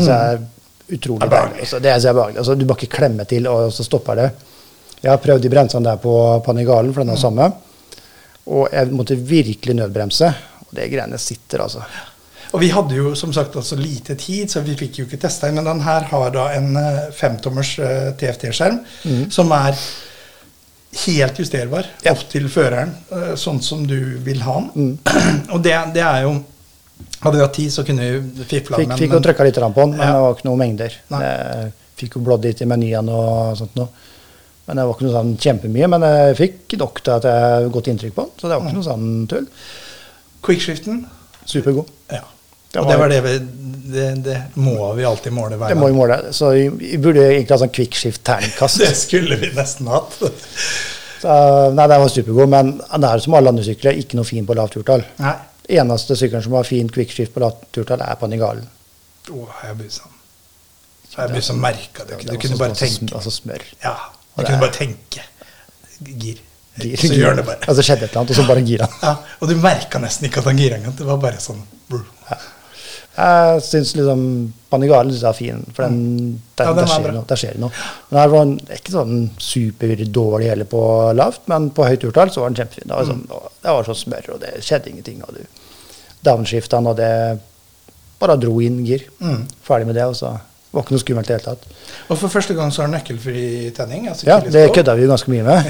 utrolig 0.93 1.19
Det 1.19 1.25
er 1.25 1.29
behagelig. 1.31 1.53
deilig. 1.55 1.61
Altså, 1.65 1.79
det 1.81 1.89
er 1.91 1.99
er 2.09 2.13
behagelig. 2.19 2.37
Altså, 2.43 2.55
du 2.59 2.65
bare 2.65 2.77
ikke 2.83 2.97
klemme 2.97 3.25
til, 3.25 3.47
og 3.47 3.71
så 3.73 3.83
stopper 3.87 4.15
det. 4.15 4.29
Jeg 5.03 5.11
har 5.11 5.17
prøvd 5.23 5.41
de 5.41 5.49
bremsene 5.49 5.83
der 5.83 5.97
på 5.97 6.13
Panigalen, 6.45 6.93
for 6.93 7.03
den 7.03 7.09
er 7.15 7.19
samme. 7.19 7.49
Og 8.47 8.67
jeg 8.71 8.91
måtte 8.91 9.15
virkelig 9.15 9.75
nødbremse. 9.75 10.27
Og 10.67 10.75
det 10.75 10.91
greiene 10.91 11.17
sitter, 11.17 11.63
altså. 11.63 11.81
Og 12.53 12.61
vi 12.61 12.69
hadde 12.69 12.95
jo 12.99 13.11
som 13.17 13.31
sagt 13.33 13.55
altså 13.57 13.75
lite 13.79 14.13
tid, 14.19 14.51
så 14.51 14.61
vi 14.61 14.75
fikk 14.77 14.99
jo 15.01 15.05
ikke 15.07 15.17
testa 15.23 15.47
den. 15.49 15.57
Men 15.57 15.65
den 15.71 15.81
her 15.85 16.05
har 16.11 16.29
da 16.35 16.47
en 16.53 16.75
eh, 16.77 16.99
femtommers 17.17 17.71
eh, 17.81 18.11
TFT-skjerm 18.19 18.81
som 19.33 19.51
er 19.57 19.77
helt 21.07 21.39
justerbar. 21.41 21.87
Ja. 22.05 22.13
opp 22.13 22.27
til 22.29 22.45
føreren, 22.53 22.91
eh, 23.09 23.31
sånn 23.41 23.61
som 23.65 23.85
du 23.89 23.97
vil 24.25 24.43
ha 24.45 24.59
den. 24.75 24.91
Mm. 24.93 24.97
Og 25.55 25.63
det, 25.65 25.77
det 25.97 26.03
er 26.05 26.25
jo 26.27 26.35
Hadde 27.23 27.37
vi 27.39 27.41
hatt 27.43 27.55
tid, 27.55 27.71
så 27.71 27.83
kunne 27.87 28.03
vi 28.03 28.43
fifla 28.47 28.77
Fikk, 28.77 28.87
men- 28.91 28.99
fikk 28.99 29.13
jo 29.15 29.19
trykka 29.23 29.43
litt 29.47 29.55
på 29.57 29.73
den, 29.79 29.93
men 29.95 29.99
Ja. 30.03 30.11
det 30.13 30.21
var 30.23 30.33
ikke 30.35 30.47
noen 30.47 30.59
mengder. 30.59 30.95
Jeg 31.09 31.71
fikk 31.99 32.15
jo 32.17 32.21
blådd 32.27 32.45
litt 32.45 32.61
i 32.61 32.67
menyen 32.67 33.09
og 33.11 33.55
sånt 33.57 33.75
noe. 33.79 33.87
Men 34.67 34.77
det 34.79 34.85
var 34.85 34.93
ikke 34.93 35.05
noe 35.07 35.15
sånn 35.15 35.31
kjempemye. 35.39 35.87
Men 35.91 36.05
jeg 36.07 36.35
fikk 36.37 36.75
nok 36.79 37.01
til 37.03 37.15
at 37.15 37.23
jeg 37.27 37.41
har 37.47 37.69
godt 37.73 37.89
inntrykk 37.91 38.15
på 38.15 38.25
den. 38.27 38.35
Så 38.39 38.47
det 38.51 38.59
var 38.59 38.67
ikke 38.67 38.77
noe 38.77 38.87
sånn 38.87 39.07
tull. 39.31 39.47
Quickshiften 40.43 41.01
Supergod. 41.47 41.89
Ja. 42.11 42.21
Det 42.73 42.81
og 42.81 42.87
det 42.89 42.97
var 42.97 43.11
det 43.11 43.19
vi 43.25 43.33
det, 43.93 44.05
det 44.25 44.35
må 44.57 44.87
vi 44.97 45.03
alltid 45.05 45.33
måle 45.35 45.57
hver 45.59 45.69
Det 45.69 45.77
må 45.77 45.87
vi 45.91 45.93
måle. 45.97 46.15
Så 46.33 46.49
vi, 46.55 46.63
vi 46.81 46.97
burde 46.97 47.21
egentlig 47.27 47.53
ha 47.53 47.59
sånn 47.61 47.73
quickskift-terningkast. 47.75 48.79
Det 48.85 48.93
skulle 48.97 49.37
vi 49.37 49.51
nesten 49.53 49.89
hatt. 49.91 50.15
Så, 51.21 51.33
nei, 51.77 51.85
den 51.91 52.01
var 52.01 52.09
supergod, 52.11 52.49
men 52.49 52.71
den 52.81 53.05
er 53.07 53.21
som 53.21 53.35
alle 53.37 53.51
andre 53.53 53.65
sykler, 53.67 53.99
ikke 54.01 54.17
noe 54.17 54.25
fin 54.27 54.47
på 54.49 54.55
lavt 54.57 54.73
turtall. 54.79 55.03
Nei. 55.21 55.35
Eneste 55.77 56.17
sykkelen 56.19 56.43
som 56.47 56.55
har 56.57 56.65
fin 56.67 56.89
quickskift 56.91 57.35
på 57.35 57.43
lavt 57.43 57.61
turtall, 57.75 58.01
er 58.03 58.17
Panigalen. 58.19 58.65
Oh, 59.31 59.45
jeg 59.63 59.77
blir 59.79 59.91
sånn 59.93 60.17
Jeg 61.13 61.29
blir 61.35 61.45
så 61.45 61.53
merka 61.55 62.07
det. 62.09 62.17
Du 62.25 62.33
var 62.33 62.41
kunne 62.41 62.57
bare 62.63 62.75
tenke. 62.79 63.13
Altså 63.15 63.31
smør. 63.31 63.61
Ja, 63.85 63.93
du 64.33 64.41
kunne 64.47 64.59
bare 64.65 64.73
tenke. 64.79 65.23
Gir. 66.01 66.41
Gir- 66.81 66.97
Så 66.99 67.13
gjør 67.13 67.37
det 67.37 67.45
bare. 67.51 67.61
Altså 67.69 67.85
skjedde 67.85 68.07
et 68.09 68.09
eller 68.09 68.23
annet, 68.23 68.33
og 68.33 68.41
så 68.41 68.47
bare 68.49 68.65
gira. 68.65 68.89
Ja, 69.05 69.13
og 69.39 69.47
du 69.53 69.55
merka 69.61 70.01
nesten 70.01 70.27
ikke 70.31 70.41
at 70.41 70.49
han 70.49 70.57
gira 70.59 70.81
engang. 70.81 70.97
Det 70.97 71.05
var 71.07 71.21
bare 71.21 71.39
sånn 71.43 71.61
brr. 71.93 72.03
Jeg 73.13 73.61
syns 73.61 73.91
liksom 73.93 74.21
Panigale 74.73 75.11
synes 75.11 75.21
jeg 75.21 75.29
er 75.29 75.37
fin, 75.37 75.59
for 75.75 75.85
den, 75.85 75.97
den, 76.57 76.65
Ja, 76.65 76.71
den 76.73 76.79
der, 76.79 76.83
er 76.83 76.89
skjer 76.89 77.11
noe, 77.13 77.25
der 77.29 77.41
skjer 77.41 77.59
noe. 77.61 77.83
Den 78.09 78.19
her 78.19 78.31
var 78.31 78.47
en, 78.47 78.53
ikke 78.73 78.93
sånn 78.95 79.19
superdårlig 79.37 80.47
heller 80.49 80.69
på 80.69 80.81
lavt, 81.13 81.43
men 81.51 81.67
på 81.77 81.85
høyt 81.85 82.07
urtall 82.09 82.33
så 82.33 82.41
var 82.41 82.49
den 82.49 82.57
kjempefin. 82.63 82.87
Det 82.89 82.97
var, 82.97 83.05
sånn, 83.11 83.21
det 83.29 83.75
var 83.77 83.85
så 83.85 83.97
smør, 83.99 84.31
og 84.33 84.41
det 84.41 84.55
skjedde 84.65 84.89
ingenting. 84.89 85.21
Og 85.27 85.37
du 85.37 85.43
downshifta 86.25 86.79
og 86.81 86.97
det 86.97 87.11
bare 88.23 88.39
dro 88.39 88.57
inn 88.63 88.81
gir. 88.87 89.05
Mm. 89.21 89.45
Ferdig 89.61 89.89
med 89.89 89.99
det, 89.99 90.07
og 90.09 90.17
så 90.17 90.33
var 90.73 90.81
det 90.81 90.87
ikke 90.87 90.95
noe 90.95 91.03
skummelt 91.03 91.29
i 91.29 91.33
det 91.33 91.37
hele 91.37 91.51
tatt. 91.51 91.65
Og 92.09 92.17
for 92.17 92.33
første 92.33 92.55
gang 92.57 92.71
så 92.73 92.85
har 92.85 92.91
nøkkelfri 92.95 93.69
tenning. 93.77 94.07
Altså 94.09 94.25
Ja, 94.29 94.39
det 94.41 94.71
kødda 94.73 94.95
vi 94.97 95.05
jo 95.05 95.11
ganske 95.13 95.29
mye 95.29 95.45
med. 95.45 95.69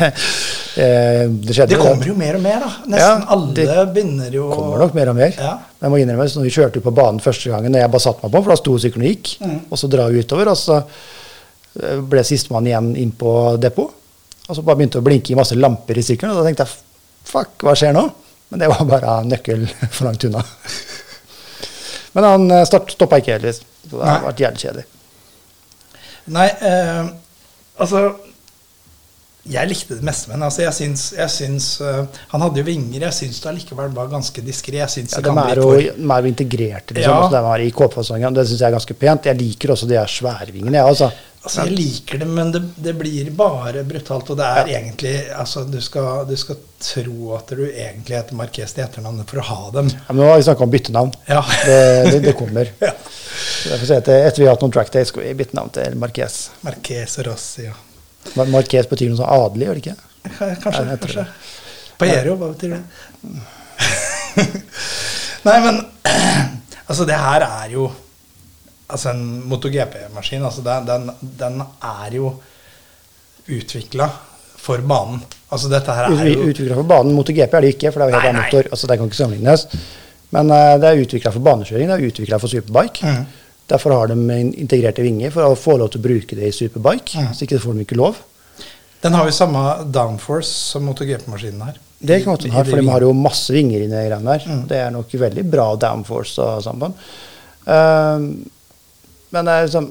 Eh, 0.78 1.24
det 1.42 1.54
skjedde 1.56 1.72
Det 1.74 1.78
kommer 1.82 2.06
jo 2.06 2.14
mer 2.14 2.36
og 2.38 2.42
mer, 2.44 2.60
da. 2.62 2.68
Nesten 2.86 3.00
Ja, 3.00 3.14
alle 3.34 3.86
begynner 3.94 4.30
jo 4.36 4.48
kommer 4.52 4.78
nok 4.84 4.94
mer 4.94 5.08
og 5.10 5.16
mer. 5.18 5.32
Ja. 5.34 5.54
Men 5.80 5.88
jeg 5.88 5.90
må 5.94 5.98
innrømme, 6.04 6.28
så 6.30 6.38
når 6.38 6.46
vi 6.46 6.52
kjørte 6.54 6.82
på 6.84 6.92
banen 6.94 7.18
første 7.24 7.50
gangen, 7.50 7.72
når 7.74 7.80
jeg 7.82 7.90
bare 7.90 8.04
satte 8.04 8.22
meg 8.22 8.32
på, 8.36 8.42
for 8.44 8.52
da 8.54 8.58
sto 8.60 8.76
sykkelen 8.78 9.06
og 9.06 9.10
gikk, 9.14 9.32
Mm. 9.40 9.56
og 9.70 9.78
så 9.80 9.88
drar 9.90 10.10
vi 10.14 10.22
utover, 10.22 10.48
og 10.52 10.56
så 10.60 10.76
eh, 11.82 11.96
ble 12.12 12.22
sistemann 12.24 12.66
igjen 12.70 12.92
inn 12.96 13.10
på 13.18 13.32
depot. 13.58 13.90
Og 14.48 14.56
så 14.56 14.62
bare 14.66 14.76
begynte 14.80 14.98
det 14.98 15.02
å 15.04 15.08
blinke 15.08 15.32
i 15.32 15.38
masse 15.38 15.54
lamper 15.58 15.98
i 15.98 16.02
sykkelen, 16.06 16.32
og 16.36 16.40
da 16.42 16.46
tenkte 16.48 16.66
jeg 16.66 16.76
fuck, 17.30 17.56
hva 17.62 17.74
skjer 17.78 17.92
nå? 17.94 18.06
Men 18.50 18.58
det 18.62 18.68
var 18.70 18.84
bare 18.86 19.18
nøkkel 19.26 19.66
for 19.94 20.06
langt 20.08 20.24
unna. 20.26 20.44
Men 22.14 22.24
han 22.26 22.50
eh, 22.50 22.64
stoppa 22.66 23.18
ikke 23.20 23.36
heller. 23.38 23.52
Så 23.54 23.96
det 23.98 24.06
har 24.06 24.24
vært 24.26 24.40
jævlig 24.42 24.62
kjedelig. 24.64 24.86
Nei, 26.30 26.48
eh, 26.62 27.06
altså 27.80 28.02
Jeg 29.48 29.70
likte 29.70 29.96
det 29.96 30.04
meste 30.04 30.28
med. 30.28 30.42
Altså, 30.44 30.60
jeg 30.66 30.76
syns, 30.76 31.04
jeg 31.16 31.32
syns 31.32 31.68
uh, 31.80 32.02
Han 32.34 32.42
hadde 32.44 32.60
jo 32.60 32.66
vinger. 32.66 33.06
Jeg 33.06 33.16
syns 33.16 33.40
det 33.40 33.48
allikevel 33.48 33.94
var 33.96 34.10
ganske 34.12 34.44
diskré. 34.44 34.82
Ja, 34.82 34.86
de 34.90 35.32
er 35.32 35.62
jo, 35.62 35.70
de 35.80 36.04
er 36.04 36.26
jo 36.26 36.30
integrerte, 36.30 36.96
liksom. 36.96 37.14
Ja. 37.14 37.22
Altså, 37.24 37.32
de 37.38 37.54
er 37.54 37.64
i 37.64 37.72
kåpefasongen. 37.72 38.36
Det 38.36 38.46
syns 38.50 38.60
jeg 38.60 38.68
er 38.68 38.76
ganske 38.76 38.96
pent. 39.00 39.30
Jeg 39.30 39.40
liker 39.40 39.72
også 39.72 39.88
de 39.88 39.96
her 39.96 40.12
sværvingene, 40.12 40.76
jeg, 40.76 40.92
altså. 40.92 41.10
Altså, 41.40 41.64
jeg 41.64 41.72
liker 41.72 42.20
det, 42.20 42.26
men 42.28 42.50
det, 42.52 42.60
det 42.84 42.92
blir 43.00 43.30
bare 43.32 43.80
brutalt. 43.88 44.28
Og 44.28 44.36
det 44.36 44.44
er 44.60 44.72
egentlig 44.76 45.14
altså, 45.32 45.64
du, 45.64 45.80
skal, 45.80 46.26
du 46.28 46.36
skal 46.36 46.60
tro 46.84 47.32
at 47.38 47.56
du 47.56 47.64
egentlig 47.64 48.18
heter 48.18 48.36
Marquez 48.36 48.76
til 48.76 48.84
etternavnet 48.84 49.28
for 49.30 49.40
å 49.40 49.46
ha 49.48 49.60
dem. 49.78 49.88
Ja, 49.88 50.04
men 50.12 50.20
nå 50.20 50.28
har 50.34 50.40
vi 50.40 50.48
snakka 50.50 50.68
om 50.68 50.74
byttenavn. 50.74 51.16
Ja. 51.32 51.40
Det, 51.64 51.82
det, 52.10 52.24
det 52.28 52.36
kommer. 52.40 52.72
Ja. 52.90 52.92
Derfor 53.60 53.86
sier 53.86 53.98
jeg 53.98 54.02
at 54.02 54.08
etter 54.10 54.42
vi 54.42 54.46
har 54.48 54.56
hatt 54.56 54.62
noen 54.64 54.72
track 54.74 54.90
days, 54.92 55.10
skal 55.12 55.22
vi 55.22 55.32
bytte 55.38 55.56
navn 55.56 55.70
til 55.72 55.94
Marquez. 56.00 56.42
Marquez 56.66 57.14
Rossi, 57.24 57.68
ja. 57.68 57.76
Mar- 58.36 58.50
Marquez 58.52 58.86
betyr 58.90 59.10
noe 59.10 59.18
sånn 59.20 59.32
adelig, 59.34 59.66
gjør 59.68 59.78
det 59.78 59.82
ikke? 59.86 59.96
Kanskje. 60.64 60.84
Nei, 60.86 60.96
kanskje. 61.02 61.24
Paero, 62.00 62.36
hva 62.40 62.50
betyr 62.52 62.76
det? 62.76 62.82
Nei, 65.48 65.56
men 65.64 65.80
altså, 66.90 67.06
det 67.08 67.16
her 67.18 67.44
er 67.46 67.74
jo 67.74 67.88
altså 68.90 69.12
en 69.14 69.22
MotoGP-maskin. 69.50 70.44
Altså, 70.44 70.64
den, 70.66 70.86
den, 70.88 71.10
den 71.40 71.60
er 71.62 72.16
jo 72.16 72.32
utvikla 73.50 74.08
for 74.60 74.82
banen. 74.86 75.22
Altså, 75.50 75.70
dette 75.72 75.94
her 75.96 76.10
er 76.12 76.28
jo 76.30 76.44
Utvikla 76.52 76.76
for 76.78 76.86
banen. 76.90 77.14
MotoGP 77.16 77.54
er 77.56 77.64
det 77.66 77.72
ikke, 77.74 77.90
for 77.94 78.02
det 78.02 78.06
er 78.06 78.12
jo 78.12 78.18
helt 78.20 78.28
annen 78.30 78.44
motor. 78.44 78.68
altså 78.70 78.90
Det 78.90 78.98
kan 79.00 79.10
ikke 79.10 79.18
sammenlignes. 79.22 79.66
Men 80.30 80.52
uh, 80.54 80.74
det 80.78 80.86
er 80.92 81.00
utvikla 81.02 81.32
for 81.34 81.42
banekjøring, 81.42 81.88
det 81.90 81.96
er 81.96 82.10
utvikla 82.12 82.38
for 82.38 82.52
superbike. 82.52 83.06
Mhm. 83.06 83.24
Derfor 83.70 83.94
har 83.94 84.10
de 84.10 84.40
integrerte 84.58 85.04
vinger, 85.04 85.30
for 85.34 85.46
å 85.46 85.58
få 85.58 85.76
lov 85.78 85.92
til 85.92 86.02
å 86.02 86.06
bruke 86.08 86.38
det 86.38 86.48
i 86.48 86.54
superbike. 86.54 87.22
Mm. 87.22 87.30
Så 87.36 87.46
ikke 87.46 87.60
får 87.62 87.78
de 87.78 87.86
ikke 87.86 88.00
lov. 88.00 88.18
Den 89.00 89.16
har 89.16 89.28
jo 89.28 89.32
samme 89.32 89.62
downforce 89.88 90.50
som 90.74 90.84
MotoGP-maskinen 90.88 91.62
her. 91.68 91.78
Det 92.00 92.22
kan 92.22 92.34
godt 92.34 92.48
ha, 92.52 92.64
for 92.64 92.80
de 92.80 92.88
har 92.88 93.04
jo 93.04 93.12
masse 93.16 93.52
vinger 93.52 93.84
inni 93.84 93.94
de 93.94 94.04
greiene 94.08 94.34
der. 94.34 94.44
Mm. 94.48 94.60
Det 94.68 94.80
er 94.80 94.92
nok 94.94 95.14
veldig 95.22 95.44
bra 95.52 95.66
downforce 95.80 96.44
og 96.44 96.64
samband. 96.64 96.96
Ehm, 97.70 98.28
men 99.30 99.48
det 99.48 99.56
liksom 99.66 99.88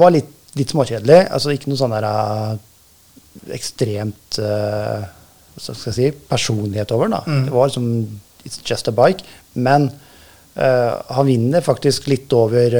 var 0.00 0.14
litt, 0.14 0.32
litt 0.58 0.74
småkjedelig. 0.74 1.20
Altså 1.34 1.54
ikke 1.54 1.70
noe 1.70 1.80
sånn 1.80 1.94
der 1.94 2.06
uh, 2.06 2.52
ekstremt 3.54 4.38
uh, 4.42 5.06
skal 5.58 5.90
jeg 5.90 5.96
si, 5.98 6.10
personlighet 6.30 6.94
over 6.96 7.10
den. 7.10 7.18
Mm. 7.26 7.46
Det 7.48 7.56
var 7.58 7.70
liksom 7.70 7.92
It's 8.40 8.56
just 8.64 8.88
a 8.88 8.92
bike. 8.96 9.20
Men 9.52 9.90
han 10.60 11.26
vinner 11.28 11.62
faktisk 11.64 12.06
litt 12.10 12.32
over 12.36 12.74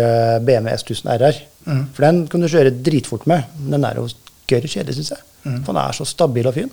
BMW 0.44 0.74
S1000 0.76 1.12
RR. 1.16 1.38
Mm. 1.66 1.84
For 1.96 2.04
den 2.06 2.18
kan 2.32 2.40
du 2.44 2.48
kjøre 2.52 2.72
dritfort 2.84 3.26
med. 3.30 3.48
Den 3.72 3.84
er 3.88 4.00
jo 4.00 4.08
gørr 4.50 4.66
kjedelig, 4.68 4.98
syns 4.98 5.14
jeg. 5.14 5.24
Mm. 5.46 5.62
For 5.64 5.72
den 5.72 5.80
er 5.84 5.96
så 5.96 6.04
stabil 6.08 6.48
og 6.50 6.56
fin. 6.56 6.70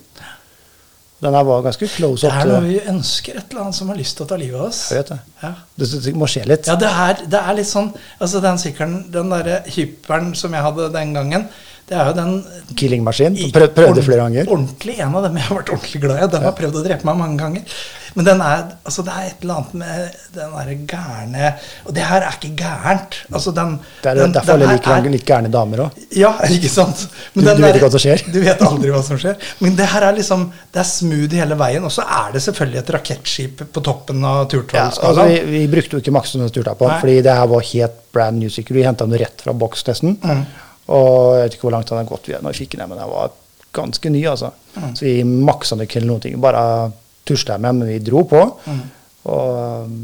Den 1.18 1.34
her 1.34 1.42
var 1.48 1.64
ganske 1.66 1.88
close 1.90 2.26
up. 2.28 2.30
Det 2.30 2.42
er 2.44 2.50
noe 2.52 2.60
vi 2.62 2.76
ønsker 2.92 3.40
et 3.40 3.48
eller 3.50 3.64
annet 3.64 3.74
som 3.78 3.88
har 3.90 3.96
lyst 3.98 4.14
til 4.20 4.22
å 4.22 4.28
ta 4.30 4.36
livet 4.38 4.58
av 4.60 4.68
oss. 4.68 4.82
Jeg 4.92 5.00
vet 5.00 5.08
det. 5.10 5.16
Ja. 5.42 5.50
Det, 5.80 5.88
det 6.04 6.12
må 6.14 6.28
skje 6.30 6.44
litt. 6.46 6.68
Ja, 6.70 6.76
det 6.78 6.90
er, 7.06 7.24
det 7.32 7.40
er 7.40 7.56
litt 7.58 7.70
sånn 7.70 7.88
Altså, 8.22 8.42
den 8.44 8.60
sykkelen, 8.62 9.00
den 9.16 9.32
derre 9.34 9.56
hyperen 9.74 10.30
som 10.38 10.54
jeg 10.54 10.62
hadde 10.68 10.86
den 10.94 11.16
gangen, 11.16 11.48
det 11.88 11.96
er 11.96 12.10
jo 12.10 12.14
den 12.20 12.32
Killing-maskin. 12.78 13.38
Prøvde 13.50 13.86
ordent- 13.88 14.06
flere 14.06 14.26
ganger. 14.28 14.50
Ordentlig 14.52 14.98
en 15.00 15.14
av 15.18 15.24
dem 15.26 15.40
jeg 15.40 15.48
har 15.48 15.58
vært 15.58 15.72
ordentlig 15.74 16.02
glad 16.04 16.20
i. 16.22 16.30
Den 16.36 16.46
har 16.46 16.54
prøvd 16.60 16.78
å 16.78 16.84
drepe 16.86 17.08
meg 17.08 17.18
mange 17.24 17.38
ganger. 17.42 17.78
Men 18.18 18.26
den 18.26 18.40
er, 18.42 18.64
altså 18.82 19.04
det 19.06 19.12
er 19.14 19.26
et 19.28 19.42
eller 19.44 19.60
annet 19.60 19.74
med 19.78 20.16
den 20.34 20.54
derre 20.56 20.72
gærne 20.90 21.50
Og 21.86 21.92
det 21.94 22.02
her 22.08 22.24
er 22.26 22.34
ikke 22.34 22.50
gærent. 22.58 23.18
Altså 23.30 23.52
den, 23.54 23.76
Det 24.02 24.10
er 24.10 24.14
den- 24.18 24.32
derfor 24.34 24.52
alle 24.56 24.66
liker 24.72 24.90
er- 24.96 25.10
litt 25.12 25.24
gærne 25.28 25.50
damer 25.54 25.84
òg. 25.84 25.90
Ja, 26.18 26.32
ikke 26.56 26.68
sant? 26.72 27.04
Du- 27.34 27.40
du 27.40 27.46
vet 27.62 27.76
ikke 27.78 27.86
hva 27.86 27.90
som 27.94 28.02
skjer. 28.02 28.24
Du 28.32 28.40
vet 28.42 28.60
aldri 28.66 28.90
hva 28.90 29.02
som 29.06 29.20
skjer. 29.22 29.36
Men 29.62 29.76
det 29.78 29.86
her 29.92 30.02
er 30.08 30.12
liksom 30.18 30.48
Det 30.72 30.80
er 30.82 30.88
smooth 30.90 31.32
hele 31.38 31.54
veien. 31.60 31.84
Og 31.86 31.92
så 31.94 32.02
er 32.02 32.32
det 32.34 32.42
selvfølgelig 32.42 32.78
et 32.82 32.90
rakettskip 32.98 33.62
på 33.72 33.80
toppen 33.86 34.24
av 34.24 34.50
Ja, 34.74 34.90
altså, 34.90 35.24
vi, 35.28 35.40
vi 35.46 35.66
brukte 35.68 35.94
jo 35.96 35.98
ikke 36.02 36.12
maksen 36.12 36.40
som 36.42 36.50
turta 36.50 36.74
på, 36.74 36.88
Nei. 36.88 36.98
fordi 37.00 37.20
det 37.22 37.32
her 37.38 37.46
var 37.46 37.60
helt 37.60 37.92
brand 38.12 38.38
new 38.42 38.48
cycle. 38.50 38.74
Vi 38.74 38.82
henta 38.82 39.06
den 39.06 39.18
rett 39.18 39.40
fra 39.44 39.52
boks 39.52 39.84
nesten. 39.86 40.16
Mm. 40.22 40.44
Og 40.88 41.36
jeg 41.36 41.42
vet 41.44 41.54
ikke 41.54 41.66
hvor 41.68 41.74
langt 41.76 41.88
den 41.88 41.98
har 41.98 42.04
gått 42.08 42.26
vi- 42.26 42.34
når 42.42 42.52
vi 42.56 42.64
fikk 42.66 42.76
den, 42.78 42.88
men 42.88 42.98
den 42.98 43.08
var 43.10 43.30
ganske 43.72 44.10
ny. 44.10 44.24
altså. 44.26 44.50
Mm. 44.76 44.94
Så 44.96 45.04
vi 45.04 45.22
maksa 45.24 45.76
den 45.76 45.86
ikke 45.86 45.96
eller 46.00 46.08
noen 46.12 46.20
ting. 46.24 46.40
Bare 46.40 46.90
tusla 47.28 47.58
med, 47.62 47.80
men 47.80 47.92
vi 47.92 47.98
dro 48.04 48.24
på. 48.28 48.42
Mm. 48.68 48.82
Og 49.28 49.84
um, 49.84 49.98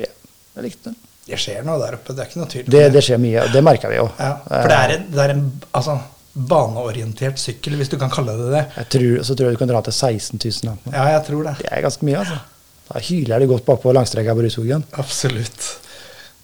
ja, 0.00 0.08
jeg 0.56 0.66
likte 0.68 0.90
den. 0.90 0.98
Det 1.22 1.38
skjer 1.38 1.62
noe 1.66 1.78
der 1.78 1.98
oppe. 1.98 2.14
Det 2.16 2.24
er 2.24 2.30
ikke 2.30 2.40
noe 2.40 2.50
tvil. 2.50 2.64
Det, 2.74 2.82
det 2.94 3.02
skjer 3.06 3.20
mye, 3.22 3.44
og 3.44 3.54
det 3.54 3.62
merker 3.64 3.92
vi 3.92 4.00
jo. 4.00 4.08
Ja, 4.18 4.32
for 4.48 4.72
det 4.72 4.78
er 4.78 4.94
en, 4.96 5.04
det 5.12 5.22
er 5.22 5.34
en 5.36 5.44
altså, 5.78 5.98
baneorientert 6.32 7.38
sykkel, 7.40 7.76
hvis 7.78 7.92
du 7.92 7.98
kan 8.00 8.10
kalle 8.12 8.34
det 8.40 8.48
det. 8.54 8.64
Jeg 8.80 8.90
tror, 8.96 9.20
så 9.28 9.36
tror 9.36 9.50
jeg 9.50 9.58
du 9.58 9.62
kan 9.62 9.70
dra 9.70 9.84
til 9.86 9.94
16 9.94 10.40
000. 10.40 10.72
da. 10.72 10.96
Ja, 10.96 11.04
jeg 11.16 11.22
tror 11.28 11.46
det. 11.46 11.54
Det 11.60 11.70
er 11.70 11.84
ganske 11.84 12.08
mye, 12.08 12.24
altså. 12.24 12.40
Da 12.88 13.00
hyler 13.06 13.40
det 13.40 13.48
godt 13.48 13.64
bakpå 13.68 13.94
langstreka 13.94 14.34
på 14.36 14.44
Rudskogen. 14.44 14.84
Absolutt. 15.00 15.68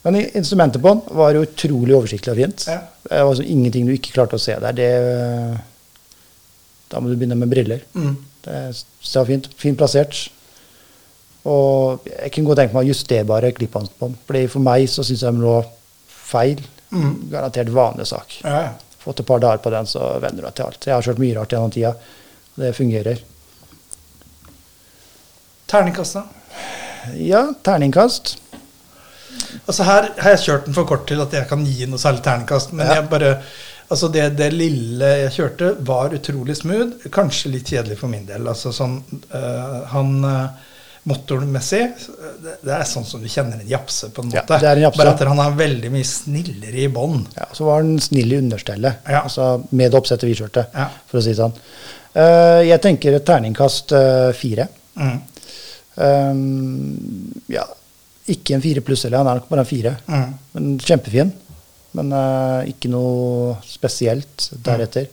Men 0.06 0.20
instrumentet 0.22 0.80
på 0.82 0.92
den 0.94 1.16
var 1.18 1.36
utrolig 1.36 1.96
oversiktlig 1.96 2.32
og 2.32 2.38
fint. 2.38 2.68
Ja. 2.70 2.78
Det 3.08 3.18
var 3.18 3.32
altså 3.32 3.44
ingenting 3.44 3.88
du 3.88 3.96
ikke 3.96 4.14
klarte 4.14 4.38
å 4.38 4.42
se 4.42 4.54
der. 4.62 4.76
Det, 4.76 4.92
da 6.88 7.00
må 7.00 7.10
du 7.10 7.16
begynne 7.20 7.36
med 7.38 7.50
briller. 7.52 7.82
Mm. 7.94 8.14
Det, 8.44 8.56
det 8.72 9.14
var 9.18 9.26
fint, 9.28 9.48
fint 9.60 9.78
plassert. 9.78 10.22
Og 11.48 12.04
jeg 12.08 12.32
kunne 12.34 12.48
godt 12.50 12.58
tenke 12.62 12.76
meg 12.76 12.88
justerbare 12.90 13.52
klipphansker 13.56 13.96
på 14.00 14.08
den. 14.34 14.48
For 14.52 14.60
meg 14.64 14.88
så 14.92 15.04
syns 15.06 15.22
jeg 15.24 15.36
de 15.36 15.44
lå 15.44 15.56
feil. 16.08 16.60
Mm. 16.90 17.28
Garantert 17.32 17.70
vanlig 17.72 18.06
sak. 18.10 18.38
Ja, 18.44 18.60
ja. 18.66 18.72
Fått 18.98 19.20
et 19.22 19.28
par 19.28 19.40
dager 19.40 19.60
på 19.64 19.70
den, 19.72 19.86
så 19.88 20.14
venner 20.20 20.42
du 20.42 20.46
deg 20.48 20.56
til 20.58 20.66
alt. 20.66 20.86
Jeg 20.88 20.94
har 20.96 21.04
kjørt 21.06 21.20
mye 21.22 21.36
rart 21.38 21.52
gjennom 21.54 21.72
tida. 21.72 21.92
Og 22.56 22.62
Det 22.64 22.72
fungerer. 22.76 23.20
Terningkast, 25.68 26.14
da? 26.18 26.24
Ja, 27.20 27.42
terningkast. 27.64 28.34
Altså 29.68 29.84
Her 29.86 30.08
har 30.18 30.34
jeg 30.34 30.42
kjørt 30.46 30.66
den 30.68 30.76
for 30.76 30.88
kort 30.88 31.06
til 31.08 31.20
at 31.22 31.32
jeg 31.36 31.48
kan 31.48 31.62
gi 31.64 31.86
noe 31.88 32.00
særlig 32.00 32.22
terningkast. 32.24 32.72
Men 32.72 32.86
Ja. 32.86 32.94
jeg 33.00 33.08
bare, 33.12 33.30
altså 33.88 34.08
det, 34.12 34.24
det 34.38 34.48
lille 34.54 35.10
jeg 35.24 35.34
kjørte, 35.36 35.72
var 35.88 36.14
utrolig 36.16 36.56
smooth. 36.56 37.08
Kanskje 37.14 37.52
litt 37.52 37.68
kjedelig 37.72 37.98
for 38.00 38.12
min 38.12 38.26
del. 38.28 38.46
Altså 38.50 38.72
sånn, 38.76 38.98
øh, 39.34 39.78
han 39.94 40.18
øh, 40.24 40.66
Motormessig 41.08 41.86
det, 42.42 42.54
det 42.66 42.72
er 42.74 42.82
sånn 42.84 43.06
som 43.06 43.22
du 43.22 43.28
kjenner 43.32 43.62
en 43.62 43.68
japse, 43.70 44.10
på 44.12 44.20
en 44.26 44.32
Ja, 44.34 44.42
måte. 44.42 44.58
det 44.60 44.68
er 44.68 44.76
en 44.80 44.82
japse. 44.82 45.00
Bare 45.00 45.14
at 45.14 45.22
han 45.30 45.40
er 45.40 45.54
veldig 45.56 45.92
mye 45.94 46.04
snillere 46.04 46.82
i 46.82 46.88
bånn. 46.92 47.22
Ja, 47.38 47.46
så 47.56 47.64
var 47.68 47.80
han 47.80 47.94
snill 48.02 48.34
i 48.34 48.40
understellet. 48.42 49.06
Ja. 49.08 49.22
Altså 49.24 49.46
med 49.70 49.88
det 49.94 50.00
oppsettet 50.02 50.28
vi 50.28 50.34
kjørte, 50.36 50.66
Ja. 50.74 50.88
for 51.08 51.20
å 51.20 51.24
si 51.24 51.32
det 51.32 51.38
sånn. 51.40 51.54
Uh, 52.18 52.60
jeg 52.66 52.82
tenker 52.84 53.14
et 53.16 53.24
terningkast 53.24 53.94
uh, 53.96 54.32
fire. 54.36 54.68
Mm. 54.98 55.16
Um, 55.96 57.42
ja, 57.52 57.64
ikke 58.28 58.58
en 58.58 58.64
fire 58.64 58.82
pluss, 58.84 59.06
eller 59.06 59.22
han 59.22 59.30
er 59.32 59.40
nok 59.40 59.48
bare 59.48 59.64
en 59.64 59.70
fire. 59.70 59.94
Mm. 60.08 60.32
Men 60.58 60.70
kjempefin. 60.82 61.32
Men 61.96 62.12
uh, 62.12 62.68
ikke 62.68 62.90
noe 62.92 63.56
spesielt 63.64 64.50
deretter. 64.64 65.08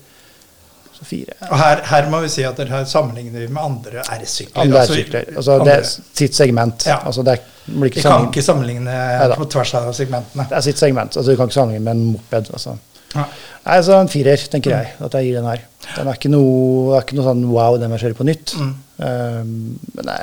Så 0.96 1.04
fire. 1.08 1.36
Og 1.50 1.60
her, 1.60 1.82
her 1.90 2.10
må 2.12 2.22
vi 2.24 2.30
si 2.32 2.44
at 2.48 2.60
her 2.72 2.86
sammenligner 2.88 3.44
vi 3.44 3.50
med 3.52 3.62
andre 3.62 4.04
R-sykler. 4.16 4.62
Andre 4.64 4.82
altså, 4.82 4.96
R-sykler. 4.96 5.32
Altså, 5.36 5.58
det 5.68 5.74
er 5.74 5.88
sitt 5.92 6.38
segment. 6.38 6.88
Ja. 6.88 7.02
Altså, 7.04 7.26
det 7.28 7.40
blir 7.66 7.92
vi 7.92 8.04
kan 8.06 8.30
ikke 8.30 8.44
sammenligne 8.46 8.86
Neida. 8.88 9.36
på 9.36 9.48
tvers 9.52 9.74
av 9.80 9.90
segmentene. 9.98 10.48
Det 10.52 10.60
er 10.60 10.68
sitt 10.70 10.80
segment. 10.80 11.18
Altså, 11.18 11.32
du 11.32 11.40
kan 11.40 11.52
ikke 11.52 11.60
sammenligne 11.60 11.84
med 11.88 11.98
en 11.98 12.06
moped. 12.14 12.52
Altså. 12.56 12.78
Ja. 13.16 13.28
Nei, 13.66 13.78
så 13.88 14.00
en 14.00 14.12
firer, 14.12 14.48
tenker 14.52 14.76
jeg, 14.76 14.96
at 15.08 15.20
jeg 15.20 15.28
gir 15.28 15.40
den 15.40 15.48
her. 15.50 15.64
Den 15.96 16.10
er 16.10 16.18
ikke 16.20 16.32
noe, 16.32 16.96
er 16.96 17.06
ikke 17.06 17.18
noe 17.20 17.28
sånn 17.28 17.46
wow, 17.50 17.78
den 17.82 17.92
må 17.92 17.98
jeg 17.98 18.08
kjøre 18.08 18.20
på 18.20 18.28
nytt. 18.28 18.56
Mm. 18.60 18.74
Um, 19.00 19.56
men 19.98 20.10
nei, 20.12 20.20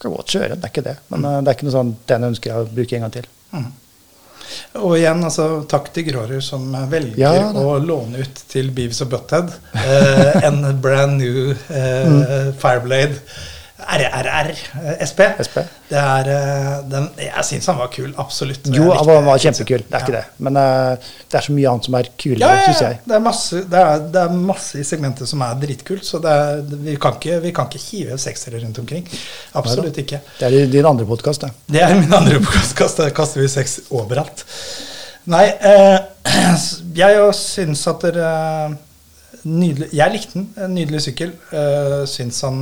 kan 0.00 0.12
godt 0.12 0.36
kjøre 0.36 0.52
den, 0.52 0.62
det 0.62 0.68
er 0.68 0.74
ikke 0.74 0.86
det. 0.86 0.96
Men 1.12 1.26
uh, 1.26 1.38
det 1.40 1.50
er 1.50 1.58
ikke 1.58 1.68
noe 1.68 1.76
sånn 1.76 1.92
den 2.12 2.28
ønsker 2.30 2.52
jeg 2.52 2.62
å 2.62 2.70
bruke 2.78 2.98
en 2.98 3.06
gang 3.06 3.14
til. 3.16 3.28
Mm. 3.52 3.68
Og 4.82 4.96
igjen, 4.98 5.24
altså, 5.26 5.48
takk 5.70 5.90
til 5.94 6.08
Grårud 6.10 6.44
som 6.44 6.68
velger 6.90 7.20
Ja, 7.20 7.50
å 7.56 7.76
låne 7.82 8.24
ut 8.24 8.42
til 8.50 8.70
Beavis 8.76 9.02
og 9.04 9.12
Butthead 9.14 9.52
eh, 9.82 10.44
en 10.48 10.62
brand 10.82 11.18
new 11.20 11.52
eh, 11.52 12.50
Fireblade 12.60 13.20
RRR 13.86 14.50
eh, 14.50 15.02
SP. 15.06 15.20
SP. 15.46 15.58
Det 15.88 15.98
er, 16.00 16.28
eh, 16.32 16.70
den, 16.90 17.06
jeg 17.22 17.44
syns 17.46 17.68
han 17.70 17.78
var 17.78 17.90
kul, 17.92 18.08
absolutt. 18.18 18.66
Jo, 18.74 18.88
han 18.90 19.06
var, 19.06 19.20
var 19.28 19.42
kjempekul, 19.42 19.84
det 19.86 19.98
er 19.98 20.04
ikke 20.04 20.14
det. 20.16 20.22
Men 20.42 20.58
uh, 20.58 21.12
det 21.30 21.38
er 21.38 21.46
så 21.46 21.54
mye 21.54 21.70
annet 21.70 21.88
som 21.88 21.98
er 21.98 22.08
Ja, 22.08 22.14
kulere, 22.22 22.56
ja, 22.58 22.64
syns 22.66 22.82
jeg. 22.82 22.98
Det 23.04 23.16
er, 23.18 23.22
masse, 23.22 23.60
det, 23.74 23.82
er, 23.82 24.02
det 24.14 24.24
er 24.24 24.40
masse 24.50 24.80
i 24.80 24.86
segmentet 24.86 25.30
som 25.30 25.44
er 25.46 25.60
dritkult, 25.62 26.06
så 26.08 26.20
det 26.24 26.32
er, 26.32 26.64
vi, 26.72 26.96
kan 27.02 27.20
ikke, 27.20 27.38
vi 27.44 27.54
kan 27.54 27.70
ikke 27.70 27.82
hive 27.84 28.18
seksere 28.20 28.62
rundt 28.64 28.80
omkring. 28.82 29.06
Absolutt 29.58 30.02
ikke. 30.02 30.20
Det 30.40 30.50
er 30.50 30.72
din 30.72 30.90
andre 30.90 31.06
podkast, 31.08 31.46
det. 31.46 31.52
Det 31.78 31.84
er 31.86 31.94
min 31.94 32.12
andre 32.16 32.42
podkast. 32.42 32.98
Der 32.98 33.14
kaster 33.14 33.44
vi 33.44 33.48
sex 33.52 33.78
overalt. 33.94 34.42
Nei, 35.30 35.46
uh, 35.62 35.98
jeg 37.02 37.20
jo 37.20 37.30
syns 37.36 37.86
at 37.90 38.04
dere 38.06 38.34
Nydelig 39.46 39.92
Jeg 39.94 40.10
likte 40.10 40.40
den. 40.40 40.46
En 40.58 40.72
nydelig 40.74 41.04
sykkel. 41.04 41.30
Uh, 41.52 42.02
syns 42.10 42.40
han 42.42 42.58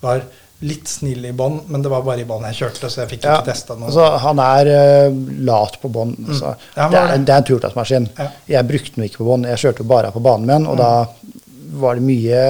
var 0.00 0.24
litt 0.64 0.88
snill 0.88 1.24
i 1.28 1.32
bånn, 1.36 1.58
men 1.68 1.82
det 1.84 1.90
var 1.92 2.02
bare 2.06 2.22
i 2.22 2.26
bånn 2.28 2.46
jeg 2.48 2.56
kjørte, 2.62 2.88
så 2.90 3.02
jeg 3.02 3.10
fikk 3.14 3.26
Ja, 3.28 3.36
ikke 3.38 3.50
testa 3.52 3.76
noe. 3.76 3.90
altså, 3.90 4.06
han 4.24 4.40
er 4.44 4.70
uh, 4.72 5.18
lat 5.44 5.78
på. 5.82 5.90
Altså. 5.92 6.54
Mm. 6.54 6.64
Ja, 6.78 6.88
det, 6.88 6.98
er, 7.02 7.12
det. 7.18 7.32
er 7.34 7.36
en 7.42 7.46
turtallsmaskin. 7.50 8.08
Ja. 8.18 8.28
Jeg 8.56 8.68
brukte 8.70 8.96
den 8.96 9.06
ikke 9.08 9.20
på 9.22 9.28
bånn, 9.28 9.44
jeg 9.50 9.60
kjørte 9.60 9.86
bare 9.94 10.10
på 10.14 10.22
banen 10.24 10.48
min, 10.48 10.66
og 10.70 10.78
da 10.80 10.90
var 11.84 11.98
det 11.98 12.06
mye 12.06 12.42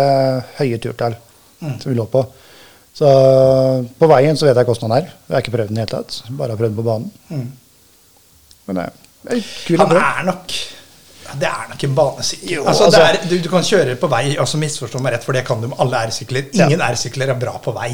høye 0.61 0.81
turtall 0.85 1.21
Mm. 1.65 1.79
som 1.81 1.89
vi 1.89 1.97
lå 1.97 2.05
på. 2.13 2.21
Så 2.93 3.09
på 3.99 4.07
veien 4.11 4.37
så 4.37 4.45
vet 4.45 4.59
jeg 4.59 4.67
hvordan 4.69 4.91
han 4.91 4.99
er. 4.99 5.07
Jeg 5.31 5.33
har 5.35 5.43
ikke 5.45 5.53
prøvd 5.55 5.71
den 5.71 5.79
i 5.79 5.81
det 5.81 5.85
hele 5.87 6.03
tatt, 6.03 6.17
bare 6.37 6.53
har 6.53 6.59
prøvd 6.61 6.75
den 6.75 6.77
på 6.77 6.85
banen. 6.85 7.07
Mm. 7.31 7.47
Men 8.69 8.81
det 8.81 8.85
er 9.39 9.47
kul 9.65 9.79
å 9.79 9.87
Han 9.87 9.97
er 10.03 10.27
nok 10.29 10.57
Det 11.41 11.49
er 11.49 11.69
nok 11.71 11.85
en 11.87 11.95
banesykkel. 11.99 12.51
Jo, 12.55 12.65
altså, 12.71 12.85
altså- 12.89 13.03
er, 13.09 13.19
du, 13.31 13.35
du 13.45 13.49
kan 13.53 13.67
kjøre 13.67 13.97
på 14.01 14.09
vei, 14.13 14.23
altså 14.41 14.59
misforstå 14.61 15.01
meg 15.05 15.15
rett, 15.17 15.25
for 15.27 15.37
det 15.37 15.45
kan 15.49 15.61
du 15.63 15.69
med 15.71 15.81
alle 15.83 16.01
R-sykler. 16.09 16.49
Ingen 16.55 16.83
R-sykler 16.87 17.33
er 17.35 17.39
bra 17.41 17.55
på 17.65 17.75
vei. 17.77 17.91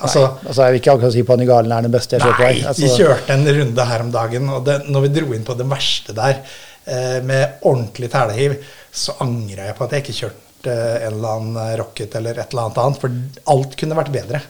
Altså, 0.00 0.24
Altså, 0.46 0.62
jeg 0.62 0.72
vil 0.76 0.80
ikke 0.82 0.94
akkurat 0.96 1.14
si 1.16 1.22
Panigalen 1.28 1.72
er 1.76 1.86
den 1.88 1.94
beste 1.94 2.16
jeg 2.16 2.22
har 2.24 2.32
kjørt 2.32 2.40
på 2.40 2.48
vei. 2.48 2.66
Altså, 2.72 2.82
vi 2.84 2.90
kjørte 3.02 3.36
en 3.36 3.46
runde 3.60 3.88
her 3.92 4.04
om 4.06 4.10
dagen, 4.14 4.50
og 4.56 4.64
det, 4.68 4.78
når 4.88 5.06
vi 5.06 5.12
dro 5.18 5.32
inn 5.36 5.46
på 5.48 5.56
det 5.58 5.66
verste 5.70 6.14
der, 6.16 6.42
eh, 6.86 7.18
med 7.32 7.64
ordentlig 7.68 8.10
telehiv, 8.14 8.54
så 8.92 9.16
angra 9.24 9.68
jeg 9.68 9.76
på 9.78 9.84
at 9.88 9.96
jeg 9.96 10.06
ikke 10.06 10.18
kjørte 10.22 10.72
eh, 10.72 11.06
en 11.08 11.18
eller 11.18 11.34
annen 11.36 11.76
Rocket 11.82 12.14
eller 12.18 12.38
et 12.38 12.54
eller 12.54 12.68
annet 12.68 12.80
annet, 12.84 13.02
for 13.02 13.52
alt 13.54 13.76
kunne 13.80 13.98
vært 13.98 14.14
bedre 14.14 14.40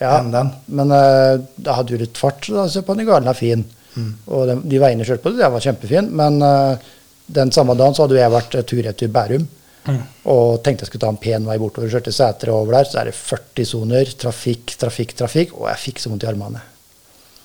Ja, 0.00 0.18
enn 0.18 0.32
den. 0.34 0.50
men 0.74 0.90
uh, 0.90 1.38
da 1.56 1.76
hadde 1.78 1.94
du 1.94 2.02
litt 2.02 2.18
fart, 2.18 2.44
så 2.50 2.82
Panigalen 2.84 3.30
er 3.30 3.38
fin. 3.38 3.62
Mm. 3.94 4.10
Og 4.26 4.48
de, 4.50 4.56
de 4.66 4.80
veiene 4.82 5.04
jeg 5.04 5.12
kjørte 5.12 5.22
på, 5.22 5.32
det 5.38 5.50
var 5.54 5.62
kjempefin. 5.62 6.08
Men 6.18 6.40
eh, 6.42 6.90
den 7.26 7.52
samme 7.54 7.76
dagen 7.78 7.96
så 7.96 8.04
hadde 8.04 8.20
jeg 8.20 8.34
vært 8.34 8.58
uh, 8.58 8.64
tur-retur 8.68 9.12
Bærum. 9.14 9.46
Mm. 9.84 10.00
Og 10.32 10.62
tenkte 10.64 10.86
jeg 10.86 10.92
skulle 10.92 11.04
ta 11.04 11.10
en 11.12 11.20
pen 11.20 11.48
vei 11.48 11.58
bortover. 11.60 11.90
Kjørte 11.92 12.12
Sætre 12.14 12.52
over 12.54 12.78
der, 12.78 12.88
så 12.88 13.02
er 13.02 13.10
det 13.10 13.18
40 13.18 13.68
soner. 13.68 14.14
Trafikk, 14.20 14.76
trafikk, 14.80 15.16
trafikk. 15.18 15.58
Og 15.58 15.68
jeg 15.72 15.82
fikk 15.88 16.00
så 16.02 16.12
vondt 16.12 16.24
i 16.24 16.30
armene. 16.30 16.62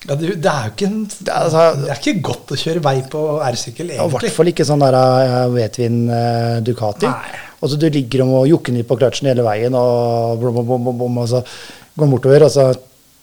Ja, 0.08 0.14
det, 0.16 0.30
det, 0.40 0.48
er 0.48 0.68
jo 0.68 0.72
ikke 0.72 0.86
en, 0.88 1.00
Det 1.10 1.28
er, 1.28 1.42
altså, 1.44 1.62
det 1.76 1.90
er 1.92 1.98
ikke 2.00 2.22
godt 2.30 2.52
å 2.54 2.58
kjøre 2.62 2.82
vei 2.86 2.94
på 3.12 3.24
R-sykkel, 3.44 3.90
egentlig. 3.92 4.06
i 4.08 4.14
hvert 4.14 4.36
fall 4.38 4.50
ikke 4.52 4.64
sånn 4.64 4.80
der 4.80 4.96
uh, 4.96 5.50
Vetvin 5.52 5.98
uh, 6.08 6.56
Ducati. 6.64 7.10
Nei. 7.10 7.40
Og 7.60 7.68
så 7.68 7.76
du 7.76 7.84
ligger 7.92 8.24
om 8.24 8.32
og 8.38 8.48
jokker 8.48 8.72
ned 8.72 8.88
på 8.88 8.96
kløtsjen 8.96 9.28
hele 9.28 9.44
veien, 9.44 9.76
og, 9.76 10.40
blom, 10.40 10.62
blom, 10.64 10.88
blom, 10.96 11.18
og 11.20 11.28
så 11.28 11.42
går 11.44 12.06
den 12.06 12.14
bortover, 12.14 12.46
og 12.46 12.54
så 12.54 12.70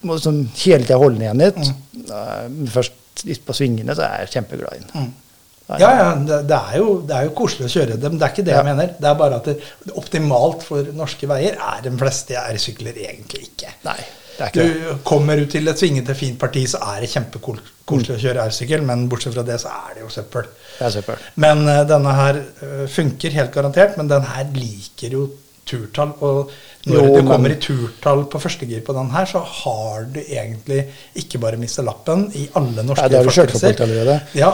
må 0.05 0.17
du 0.17 0.21
sånn 0.21 0.43
hele 0.61 0.85
tida 0.85 0.99
holde 1.01 1.17
den 1.17 1.25
igjen 1.25 1.41
litt. 1.41 1.57
Mm. 1.57 2.03
Uh, 2.11 2.67
først 2.75 3.25
litt 3.25 3.41
på 3.47 3.57
svingene, 3.57 3.97
så 3.97 4.05
er 4.05 4.27
jeg 4.27 4.35
kjempeglad 4.37 4.77
i 4.77 4.83
den. 4.83 4.91
Da 4.93 5.26
Ja, 5.67 5.89
ja, 5.99 6.11
det, 6.15 6.37
det, 6.47 6.57
er 6.71 6.77
jo, 6.79 6.91
det 7.07 7.15
er 7.17 7.25
jo 7.27 7.31
koselig 7.35 7.65
å 7.67 7.71
kjøre 7.73 7.97
dem, 7.99 8.13
det 8.17 8.23
er 8.23 8.31
ikke 8.35 8.45
det 8.47 8.53
Ja. 8.53 8.61
jeg 8.61 8.67
mener. 8.69 8.93
Det 8.99 9.07
er 9.09 9.17
bare 9.19 9.35
at 9.41 9.49
det, 9.49 9.55
det 9.83 9.95
optimalt 9.99 10.61
for 10.63 10.93
norske 10.95 11.27
veier 11.27 11.57
er 11.59 11.81
de 11.83 11.91
fleste 11.99 12.37
R-sykler 12.39 12.95
egentlig 13.03 13.49
ikke. 13.49 13.73
Nei, 13.83 13.97
det 14.37 14.45
er 14.45 14.53
ikke 14.53 14.63
det. 14.63 14.77
Du 14.93 15.01
kommer 15.03 15.41
ut 15.43 15.51
til 15.51 15.67
et 15.67 15.81
svingete, 15.81 16.15
fint 16.15 16.39
parti, 16.39 16.63
så 16.71 16.79
er 16.93 17.01
det 17.03 17.09
kjempekoselig 17.11 18.15
å 18.15 18.21
kjøre 18.23 18.45
R-sykkel, 18.47 18.85
men 18.87 19.09
bortsett 19.11 19.35
fra 19.35 19.43
det, 19.43 19.59
så 19.59 19.73
er 19.75 19.97
det 19.97 20.05
jo 20.05 20.13
søppel. 20.15 20.47
Det 20.77 20.87
er 20.87 20.95
søppel. 20.95 21.27
Men 21.43 21.65
uh, 21.67 21.81
denne 21.89 22.15
her 22.15 22.39
eh, 22.39 22.87
funker 22.87 23.35
helt 23.35 23.51
garantert, 23.59 23.97
men 23.99 24.07
den 24.07 24.23
her 24.31 24.47
liker 24.55 25.15
jo 25.19 25.27
turtall. 25.67 26.13
Og 26.23 26.51
når 26.87 26.95
Jo, 26.95 27.07
du 27.11 27.17
men- 27.17 27.27
kommer 27.33 27.51
i 27.51 27.59
turtall 27.59 28.23
på 28.31 28.39
førstegir 28.39 28.85
på 28.87 28.95
den 28.95 29.09
her, 29.11 29.25
så 29.27 29.43
har 29.43 30.05
du 30.15 30.21
egentlig 30.23 30.85
ikke 31.19 31.43
bare 31.43 31.59
mistet 31.59 31.83
lappen 31.83 32.29
i 32.39 32.47
alle 32.55 32.87
norske 32.87 33.03
Nei, 33.03 33.09
det 33.11 33.19
har 33.19 33.27
du 33.27 33.35
kjørt 33.35 33.57
folk 33.59 33.81
allerede. 33.83 34.21
Ja. 34.39 34.53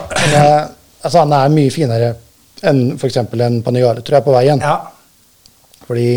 Eh, 1.03 1.09
altså, 1.09 1.19
han 1.25 1.33
er 1.35 1.49
mye 1.53 1.71
finere 1.71 2.13
enn 2.63 2.93
f.eks. 2.97 3.17
en 3.17 3.61
Panigale, 3.65 4.01
tror 4.01 4.15
jeg, 4.19 4.23
på 4.23 4.33
veien. 4.37 4.59
ja. 4.63 4.77
Fordi 5.83 6.07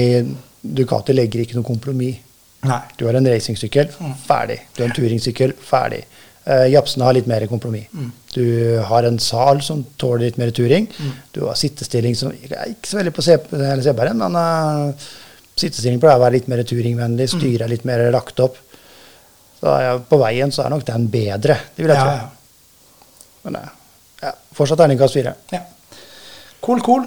Ducati 0.63 1.13
legger 1.15 1.43
ikke 1.43 1.57
noe 1.59 1.67
kompromiss. 1.67 2.21
Nei. 2.67 2.81
Du 2.99 3.05
har 3.07 3.15
en 3.19 3.27
racingsykkel, 3.27 3.89
Mm. 4.01 4.15
ferdig. 4.27 4.61
Du 4.75 4.83
har 4.83 4.89
en 4.91 4.95
turingsykkel, 4.95 5.53
ferdig. 5.63 6.05
Uh, 6.47 6.67
Japsene 6.71 7.03
har 7.05 7.13
litt 7.15 7.27
mer 7.27 7.45
kompromiss. 7.51 7.87
Mm. 7.93 8.13
Du 8.33 8.79
har 8.87 9.03
en 9.05 9.19
sal 9.19 9.61
som 9.63 9.85
tåler 9.99 10.25
litt 10.29 10.39
mer 10.39 10.51
turing. 10.55 10.87
Du 11.35 11.41
har 11.47 11.55
sittestilling 11.59 12.15
som 12.17 12.31
er 12.31 12.69
ikke 12.71 12.87
så 12.87 12.99
veldig 13.01 13.13
på 13.15 13.23
C- 13.27 13.39
eller 13.53 13.83
CBR-en, 13.83 14.19
men 14.19 14.37
uh, 14.37 14.93
sittestilling 15.59 15.99
pleier 16.01 16.19
å 16.19 16.23
være 16.23 16.33
litt 16.39 16.49
mer 16.49 16.63
turingvennlig. 16.63 17.27
Mm. 17.33 17.41
Styret 17.41 17.63
er 17.67 17.69
litt 17.75 17.85
mer 17.85 18.05
lagt 18.15 18.39
opp. 18.41 18.57
Så 19.61 19.67
ja, 19.83 19.97
på 19.99 20.19
veien 20.23 20.51
så 20.55 20.63
er 20.67 20.71
nok 20.71 20.85
den 20.87 21.09
bedre, 21.11 21.59
det 21.77 21.83
vil 21.85 21.91
jeg 21.91 21.99
Ja, 21.99 22.05
tro. 22.05 22.15
ja. 22.15 22.31
Men 23.45 23.57
uh, 23.57 23.69
ja, 24.23 24.33
fortsatt 24.57 24.83
terningkast 24.83 25.19
fire. 25.19 25.37
ja. 25.53 25.65
Cool, 26.65 26.81
cool. 26.83 27.05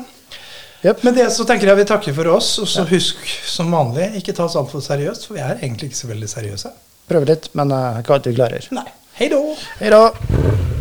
Yep. 0.86 1.02
Med 1.04 1.18
det 1.20 1.26
så 1.36 1.44
tenker 1.44 1.68
jeg 1.68 1.82
vi 1.82 1.88
takker 1.90 2.16
for 2.16 2.32
oss, 2.32 2.54
og 2.64 2.70
så 2.72 2.86
husk 2.88 3.26
som 3.50 3.74
vanlig, 3.76 4.14
ikke 4.22 4.36
ta 4.38 4.46
oss 4.46 4.56
altfor 4.56 4.84
seriøst, 4.86 5.28
for 5.28 5.36
vi 5.36 5.44
er 5.44 5.58
egentlig 5.58 5.92
ikke 5.92 6.00
så 6.00 6.12
veldig 6.14 6.32
seriøse. 6.32 6.72
Prøver 7.12 7.34
litt, 7.34 7.52
men 7.60 7.76
uh, 7.76 8.00
ikke 8.00 8.16
alltid 8.16 8.40
klarer. 8.40 8.72
Nei. 8.72 8.88
Hei 9.20 9.28
da! 9.34 9.44
Hei 9.82 9.92
da! 9.92 10.78